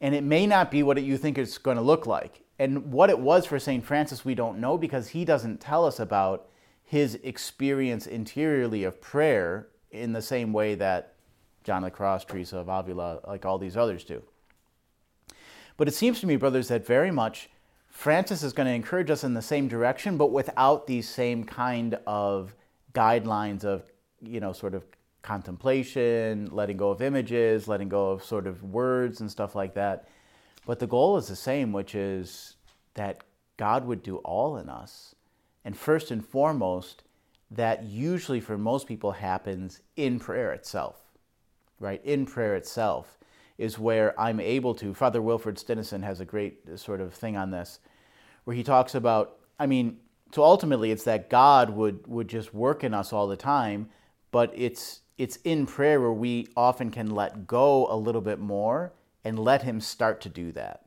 and 0.00 0.14
it 0.14 0.24
may 0.24 0.46
not 0.46 0.70
be 0.70 0.82
what 0.82 1.02
you 1.02 1.16
think 1.16 1.38
it's 1.38 1.58
going 1.58 1.76
to 1.76 1.82
look 1.82 2.06
like. 2.06 2.42
And 2.58 2.90
what 2.90 3.10
it 3.10 3.18
was 3.18 3.44
for 3.44 3.58
St. 3.58 3.84
Francis, 3.84 4.24
we 4.24 4.34
don't 4.34 4.58
know 4.58 4.78
because 4.78 5.08
he 5.08 5.24
doesn't 5.24 5.60
tell 5.60 5.84
us 5.84 6.00
about 6.00 6.48
his 6.82 7.16
experience 7.22 8.06
interiorly 8.06 8.84
of 8.84 9.00
prayer 9.00 9.68
in 9.90 10.12
the 10.12 10.22
same 10.22 10.52
way 10.52 10.74
that 10.76 11.14
John 11.64 11.82
the 11.82 11.90
Cross, 11.90 12.26
Teresa 12.26 12.58
of 12.58 12.68
Avila, 12.68 13.20
like 13.26 13.44
all 13.44 13.58
these 13.58 13.76
others 13.76 14.04
do. 14.04 14.22
But 15.76 15.88
it 15.88 15.94
seems 15.94 16.20
to 16.20 16.26
me, 16.26 16.36
brothers, 16.36 16.68
that 16.68 16.86
very 16.86 17.10
much 17.10 17.50
Francis 17.96 18.42
is 18.42 18.52
going 18.52 18.66
to 18.66 18.74
encourage 18.74 19.10
us 19.10 19.24
in 19.24 19.32
the 19.32 19.40
same 19.40 19.68
direction, 19.68 20.18
but 20.18 20.30
without 20.30 20.86
these 20.86 21.08
same 21.08 21.42
kind 21.42 21.98
of 22.06 22.54
guidelines 22.92 23.64
of, 23.64 23.84
you 24.20 24.38
know, 24.38 24.52
sort 24.52 24.74
of 24.74 24.84
contemplation, 25.22 26.46
letting 26.52 26.76
go 26.76 26.90
of 26.90 27.00
images, 27.00 27.66
letting 27.66 27.88
go 27.88 28.10
of 28.10 28.22
sort 28.22 28.46
of 28.46 28.62
words 28.62 29.22
and 29.22 29.30
stuff 29.30 29.54
like 29.54 29.72
that. 29.72 30.08
But 30.66 30.78
the 30.78 30.86
goal 30.86 31.16
is 31.16 31.26
the 31.28 31.36
same, 31.36 31.72
which 31.72 31.94
is 31.94 32.56
that 32.94 33.24
God 33.56 33.86
would 33.86 34.02
do 34.02 34.18
all 34.18 34.58
in 34.58 34.68
us. 34.68 35.14
And 35.64 35.74
first 35.74 36.10
and 36.10 36.24
foremost, 36.24 37.02
that 37.50 37.84
usually 37.84 38.40
for 38.40 38.58
most 38.58 38.86
people 38.86 39.12
happens 39.12 39.80
in 39.96 40.20
prayer 40.20 40.52
itself, 40.52 41.00
right? 41.80 42.04
In 42.04 42.26
prayer 42.26 42.56
itself 42.56 43.16
is 43.58 43.78
where 43.78 44.18
I'm 44.20 44.40
able 44.40 44.74
to. 44.76 44.94
Father 44.94 45.22
Wilfrid 45.22 45.58
Stinissen 45.58 46.02
has 46.02 46.20
a 46.20 46.24
great 46.24 46.78
sort 46.78 47.00
of 47.00 47.14
thing 47.14 47.36
on 47.36 47.50
this, 47.50 47.78
where 48.44 48.56
he 48.56 48.62
talks 48.62 48.94
about, 48.94 49.38
I 49.58 49.66
mean, 49.66 49.98
so 50.32 50.42
ultimately 50.42 50.90
it's 50.90 51.04
that 51.04 51.30
God 51.30 51.70
would, 51.70 52.06
would 52.06 52.28
just 52.28 52.52
work 52.52 52.84
in 52.84 52.92
us 52.92 53.12
all 53.12 53.26
the 53.26 53.36
time, 53.36 53.88
but 54.30 54.52
it's, 54.54 55.00
it's 55.16 55.36
in 55.44 55.66
prayer 55.66 56.00
where 56.00 56.12
we 56.12 56.48
often 56.56 56.90
can 56.90 57.10
let 57.10 57.46
go 57.46 57.86
a 57.90 57.96
little 57.96 58.20
bit 58.20 58.38
more 58.38 58.92
and 59.24 59.38
let 59.38 59.62
Him 59.62 59.80
start 59.80 60.20
to 60.22 60.28
do 60.28 60.52
that. 60.52 60.84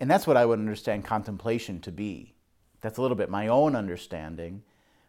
And 0.00 0.10
that's 0.10 0.26
what 0.26 0.36
I 0.36 0.46
would 0.46 0.58
understand 0.58 1.04
contemplation 1.04 1.80
to 1.80 1.92
be. 1.92 2.34
That's 2.80 2.98
a 2.98 3.02
little 3.02 3.16
bit 3.16 3.30
my 3.30 3.48
own 3.48 3.74
understanding. 3.74 4.62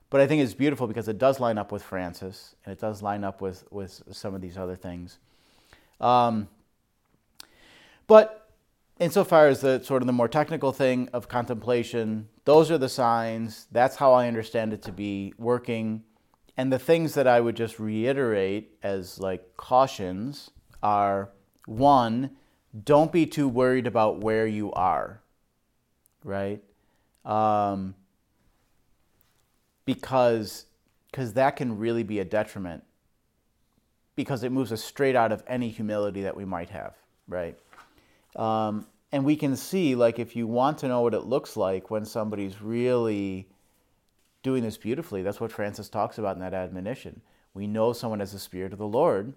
But 0.09 0.21
I 0.21 0.27
think 0.27 0.41
it's 0.41 0.55
beautiful 0.55 0.87
because 0.87 1.07
it 1.07 1.19
does 1.19 1.39
line 1.39 1.57
up 1.57 1.71
with 1.71 1.83
Francis 1.83 2.55
and 2.65 2.73
it 2.73 2.79
does 2.79 3.03
line 3.03 3.23
up 3.23 3.41
with, 3.41 3.63
with 3.71 4.01
some 4.11 4.33
of 4.33 4.41
these 4.41 4.57
other 4.57 4.75
things. 4.75 5.19
Um, 6.01 6.47
but 8.09 8.49
insofar 8.99 9.47
as 9.47 9.61
the 9.61 9.81
sort 9.83 10.01
of 10.01 10.07
the 10.07 10.13
more 10.13 10.27
technical 10.27 10.73
thing 10.73 11.09
of 11.13 11.27
contemplation, 11.27 12.27
those 12.43 12.71
are 12.71 12.77
the 12.79 12.89
signs. 12.89 13.67
That's 13.71 13.95
how 13.97 14.13
I 14.13 14.27
understand 14.27 14.73
it 14.73 14.81
to 14.81 14.91
be 14.91 15.33
working. 15.37 16.03
And 16.57 16.73
the 16.73 16.79
things 16.79 17.13
that 17.13 17.27
I 17.27 17.39
would 17.39 17.55
just 17.55 17.79
reiterate 17.79 18.77
as 18.81 19.19
like 19.19 19.55
cautions 19.57 20.49
are 20.81 21.29
one, 21.67 22.31
don't 22.83 23.11
be 23.11 23.27
too 23.27 23.47
worried 23.47 23.85
about 23.85 24.21
where 24.21 24.47
you 24.47 24.73
are, 24.73 25.21
right? 26.23 26.63
Um, 27.23 27.93
because 29.85 30.65
because 31.11 31.33
that 31.33 31.55
can 31.55 31.77
really 31.77 32.03
be 32.03 32.19
a 32.19 32.25
detriment 32.25 32.83
because 34.15 34.43
it 34.43 34.51
moves 34.51 34.71
us 34.71 34.83
straight 34.83 35.15
out 35.15 35.31
of 35.31 35.43
any 35.47 35.69
humility 35.69 36.23
that 36.23 36.35
we 36.35 36.45
might 36.45 36.69
have, 36.69 36.95
right? 37.27 37.57
Um, 38.35 38.85
and 39.11 39.25
we 39.25 39.35
can 39.35 39.55
see, 39.55 39.95
like, 39.95 40.19
if 40.19 40.35
you 40.35 40.45
want 40.45 40.77
to 40.79 40.87
know 40.87 41.01
what 41.01 41.13
it 41.13 41.25
looks 41.25 41.57
like 41.57 41.89
when 41.89 42.05
somebody's 42.05 42.61
really 42.61 43.47
doing 44.43 44.63
this 44.63 44.77
beautifully, 44.77 45.23
that's 45.23 45.41
what 45.41 45.51
Francis 45.51 45.89
talks 45.89 46.17
about 46.17 46.35
in 46.35 46.41
that 46.41 46.53
admonition. 46.53 47.21
We 47.53 47.65
know 47.65 47.91
someone 47.91 48.19
has 48.19 48.31
the 48.31 48.39
Spirit 48.39 48.71
of 48.71 48.79
the 48.79 48.87
Lord 48.87 49.33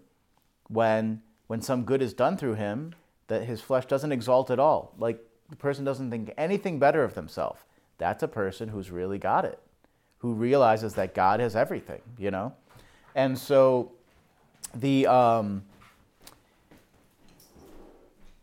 when, 0.68 1.22
when 1.46 1.62
some 1.62 1.84
good 1.84 2.02
is 2.02 2.12
done 2.12 2.36
through 2.36 2.54
him, 2.54 2.94
that 3.28 3.44
his 3.44 3.60
flesh 3.62 3.86
doesn't 3.86 4.12
exalt 4.12 4.50
at 4.50 4.58
all. 4.58 4.94
Like, 4.98 5.18
the 5.48 5.56
person 5.56 5.84
doesn't 5.84 6.10
think 6.10 6.32
anything 6.36 6.78
better 6.78 7.02
of 7.02 7.14
themselves. 7.14 7.60
That's 7.96 8.22
a 8.22 8.28
person 8.28 8.68
who's 8.68 8.90
really 8.90 9.18
got 9.18 9.44
it, 9.46 9.58
who 10.18 10.34
realizes 10.34 10.94
that 10.94 11.14
God 11.14 11.40
has 11.40 11.56
everything, 11.56 12.02
you 12.18 12.30
know? 12.30 12.52
And 13.14 13.38
so 13.38 13.92
the. 14.74 15.06
Um, 15.06 15.64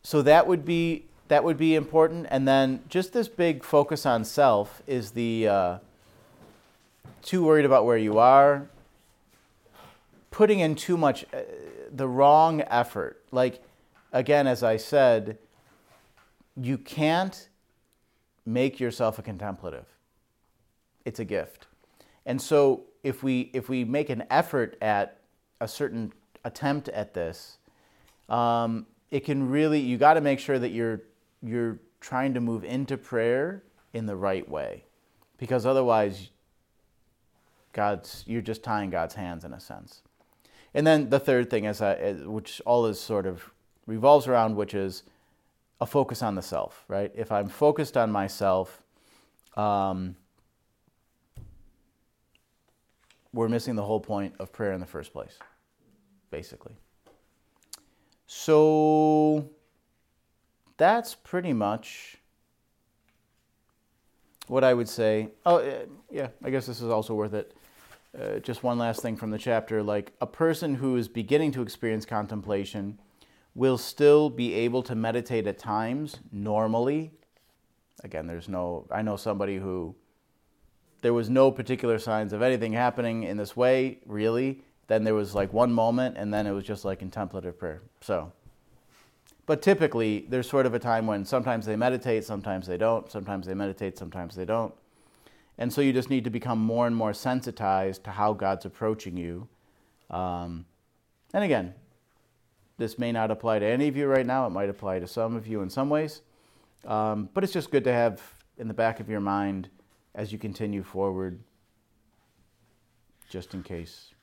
so 0.09 0.23
that 0.23 0.47
would 0.47 0.65
be 0.65 1.05
that 1.27 1.43
would 1.43 1.59
be 1.59 1.75
important. 1.75 2.25
And 2.31 2.47
then 2.47 2.81
just 2.89 3.13
this 3.13 3.27
big 3.27 3.63
focus 3.63 4.07
on 4.07 4.25
self 4.25 4.81
is 4.87 5.11
the 5.11 5.47
uh, 5.47 5.77
too 7.21 7.43
worried 7.43 7.63
about 7.63 7.85
where 7.85 7.95
you 7.95 8.17
are, 8.17 8.67
putting 10.31 10.61
in 10.61 10.73
too 10.73 10.97
much, 10.97 11.25
uh, 11.31 11.41
the 11.91 12.07
wrong 12.07 12.63
effort. 12.71 13.21
Like, 13.31 13.61
again, 14.11 14.47
as 14.47 14.63
I 14.63 14.77
said, 14.77 15.37
you 16.59 16.79
can't 16.79 17.47
make 18.47 18.79
yourself 18.79 19.19
a 19.19 19.21
contemplative. 19.21 19.85
It's 21.05 21.19
a 21.19 21.25
gift. 21.25 21.67
And 22.25 22.41
so 22.41 22.85
if 23.03 23.21
we 23.21 23.51
if 23.53 23.69
we 23.69 23.85
make 23.85 24.09
an 24.09 24.23
effort 24.31 24.75
at 24.81 25.19
a 25.61 25.67
certain 25.67 26.13
attempt 26.43 26.89
at 26.89 27.13
this, 27.13 27.59
um, 28.27 28.87
it 29.11 29.21
can 29.25 29.49
really 29.49 29.79
you 29.79 29.97
got 29.97 30.15
to 30.15 30.21
make 30.21 30.39
sure 30.39 30.59
that 30.59 30.69
you're 30.69 31.01
you're 31.41 31.79
trying 31.99 32.33
to 32.33 32.41
move 32.41 32.63
into 32.63 32.97
prayer 32.97 33.63
in 33.93 34.05
the 34.05 34.15
right 34.15 34.47
way. 34.47 34.83
Because 35.37 35.65
otherwise 35.65 36.29
god's 37.73 38.23
you're 38.27 38.41
just 38.41 38.63
tying 38.63 38.89
god's 38.89 39.15
hands 39.15 39.45
in 39.45 39.53
a 39.53 39.59
sense. 39.59 40.01
And 40.73 40.85
then 40.85 41.09
the 41.09 41.19
third 41.19 41.49
thing 41.49 41.65
is, 41.65 41.81
uh, 41.81 42.21
which 42.25 42.61
all 42.65 42.85
is 42.85 42.99
sort 42.99 43.25
of 43.25 43.51
revolves 43.87 44.27
around 44.27 44.55
which 44.55 44.75
is 44.75 45.03
a 45.81 45.85
focus 45.85 46.21
on 46.21 46.35
the 46.35 46.41
self 46.41 46.83
right? 46.87 47.11
If 47.15 47.31
i'm 47.31 47.49
focused 47.49 47.97
on 47.97 48.11
myself 48.11 48.81
um, 49.57 50.15
we're 53.33 53.49
missing 53.49 53.75
the 53.75 53.83
whole 53.83 53.99
point 53.99 54.33
of 54.39 54.51
prayer 54.51 54.73
in 54.73 54.79
the 54.79 54.85
first 54.85 55.11
place 55.11 55.37
basically 56.31 56.75
So 58.31 59.49
that's 60.77 61.15
pretty 61.15 61.51
much 61.51 62.17
what 64.45 64.63
I 64.63 64.71
would 64.75 64.87
say. 64.87 65.29
Oh, 65.47 65.87
yeah, 66.11 66.27
I 66.43 66.51
guess 66.51 66.67
this 66.67 66.79
is 66.79 66.91
also 66.91 67.15
worth 67.15 67.33
it. 67.33 67.55
Uh, 68.15 68.37
just 68.37 68.61
one 68.61 68.77
last 68.77 69.01
thing 69.01 69.15
from 69.15 69.31
the 69.31 69.39
chapter 69.39 69.81
like 69.81 70.13
a 70.21 70.27
person 70.27 70.75
who 70.75 70.95
is 70.95 71.07
beginning 71.07 71.51
to 71.53 71.63
experience 71.63 72.05
contemplation 72.05 72.99
will 73.55 73.79
still 73.79 74.29
be 74.29 74.53
able 74.53 74.83
to 74.83 74.93
meditate 74.93 75.47
at 75.47 75.57
times 75.57 76.19
normally. 76.31 77.09
Again, 78.03 78.27
there's 78.27 78.47
no, 78.47 78.85
I 78.91 79.01
know 79.01 79.15
somebody 79.15 79.57
who 79.57 79.95
there 81.01 81.15
was 81.15 81.31
no 81.31 81.49
particular 81.49 81.97
signs 81.97 82.31
of 82.31 82.43
anything 82.43 82.73
happening 82.73 83.23
in 83.23 83.37
this 83.37 83.57
way, 83.57 83.97
really. 84.05 84.61
Then 84.89 85.03
there 85.03 85.13
was 85.13 85.35
like 85.35 85.53
one 85.53 85.71
moment, 85.71 86.17
and 86.17 86.33
then 86.33 86.47
it 86.47 86.51
was 86.51 86.63
just 86.63 86.83
like 86.83 86.97
contemplative 86.97 87.59
prayer. 87.59 87.83
So, 88.01 88.31
but 89.45 89.61
typically, 89.61 90.25
there's 90.29 90.49
sort 90.49 90.65
of 90.65 90.73
a 90.73 90.79
time 90.79 91.05
when 91.05 91.23
sometimes 91.25 91.67
they 91.67 91.75
meditate, 91.75 92.25
sometimes 92.25 92.65
they 92.65 92.75
don't, 92.75 93.09
sometimes 93.09 93.45
they 93.45 93.53
meditate, 93.53 93.99
sometimes 93.99 94.35
they 94.35 94.45
don't. 94.45 94.73
And 95.59 95.71
so 95.71 95.81
you 95.81 95.93
just 95.93 96.09
need 96.09 96.23
to 96.23 96.31
become 96.31 96.57
more 96.57 96.87
and 96.87 96.95
more 96.95 97.13
sensitized 97.13 98.03
to 98.05 98.09
how 98.09 98.33
God's 98.33 98.65
approaching 98.65 99.15
you. 99.15 99.47
Um, 100.09 100.65
and 101.35 101.43
again, 101.43 101.75
this 102.79 102.97
may 102.97 103.11
not 103.11 103.29
apply 103.29 103.59
to 103.59 103.65
any 103.67 103.89
of 103.89 103.95
you 103.95 104.07
right 104.07 104.25
now. 104.25 104.47
It 104.47 104.49
might 104.49 104.69
apply 104.69 104.97
to 104.99 105.07
some 105.07 105.35
of 105.35 105.45
you 105.45 105.61
in 105.61 105.69
some 105.69 105.91
ways. 105.91 106.21
Um, 106.85 107.29
but 107.35 107.43
it's 107.43 107.53
just 107.53 107.69
good 107.69 107.83
to 107.83 107.93
have 107.93 108.23
in 108.57 108.67
the 108.67 108.73
back 108.73 108.99
of 108.99 109.07
your 109.07 109.19
mind 109.19 109.69
as 110.15 110.31
you 110.31 110.39
continue 110.39 110.81
forward, 110.81 111.39
just 113.29 113.53
in 113.53 113.61
case. 113.61 114.15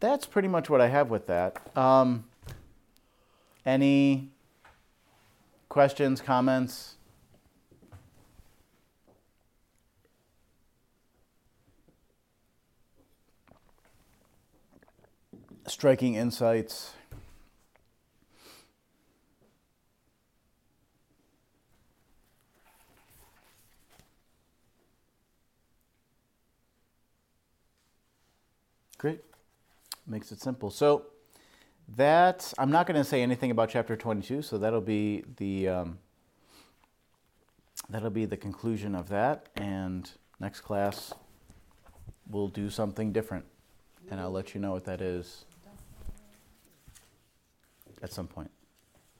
That's 0.00 0.24
pretty 0.24 0.48
much 0.48 0.70
what 0.70 0.80
I 0.80 0.88
have 0.88 1.10
with 1.10 1.26
that. 1.26 1.60
Um, 1.76 2.24
any 3.66 4.30
questions, 5.68 6.22
comments? 6.22 6.96
Striking 15.66 16.14
insights. 16.14 16.94
Great. 28.96 29.29
Makes 30.10 30.32
it 30.32 30.40
simple. 30.40 30.70
So 30.70 31.06
that 31.96 32.52
I'm 32.58 32.72
not 32.72 32.88
going 32.88 32.98
to 32.98 33.04
say 33.04 33.22
anything 33.22 33.52
about 33.52 33.68
chapter 33.68 33.96
22, 33.96 34.42
so 34.42 34.58
that'll 34.58 34.80
be 34.80 35.22
the 35.36 35.68
um, 35.68 35.98
that'll 37.88 38.10
be 38.10 38.24
the 38.24 38.36
conclusion 38.36 38.96
of 38.96 39.08
that. 39.10 39.50
And 39.54 40.10
next 40.40 40.62
class, 40.62 41.14
we'll 42.28 42.48
do 42.48 42.70
something 42.70 43.12
different, 43.12 43.44
and 44.10 44.18
I'll 44.18 44.32
let 44.32 44.52
you 44.52 44.60
know 44.60 44.72
what 44.72 44.84
that 44.86 45.00
is 45.00 45.44
at 48.02 48.12
some 48.12 48.26
point. 48.26 48.50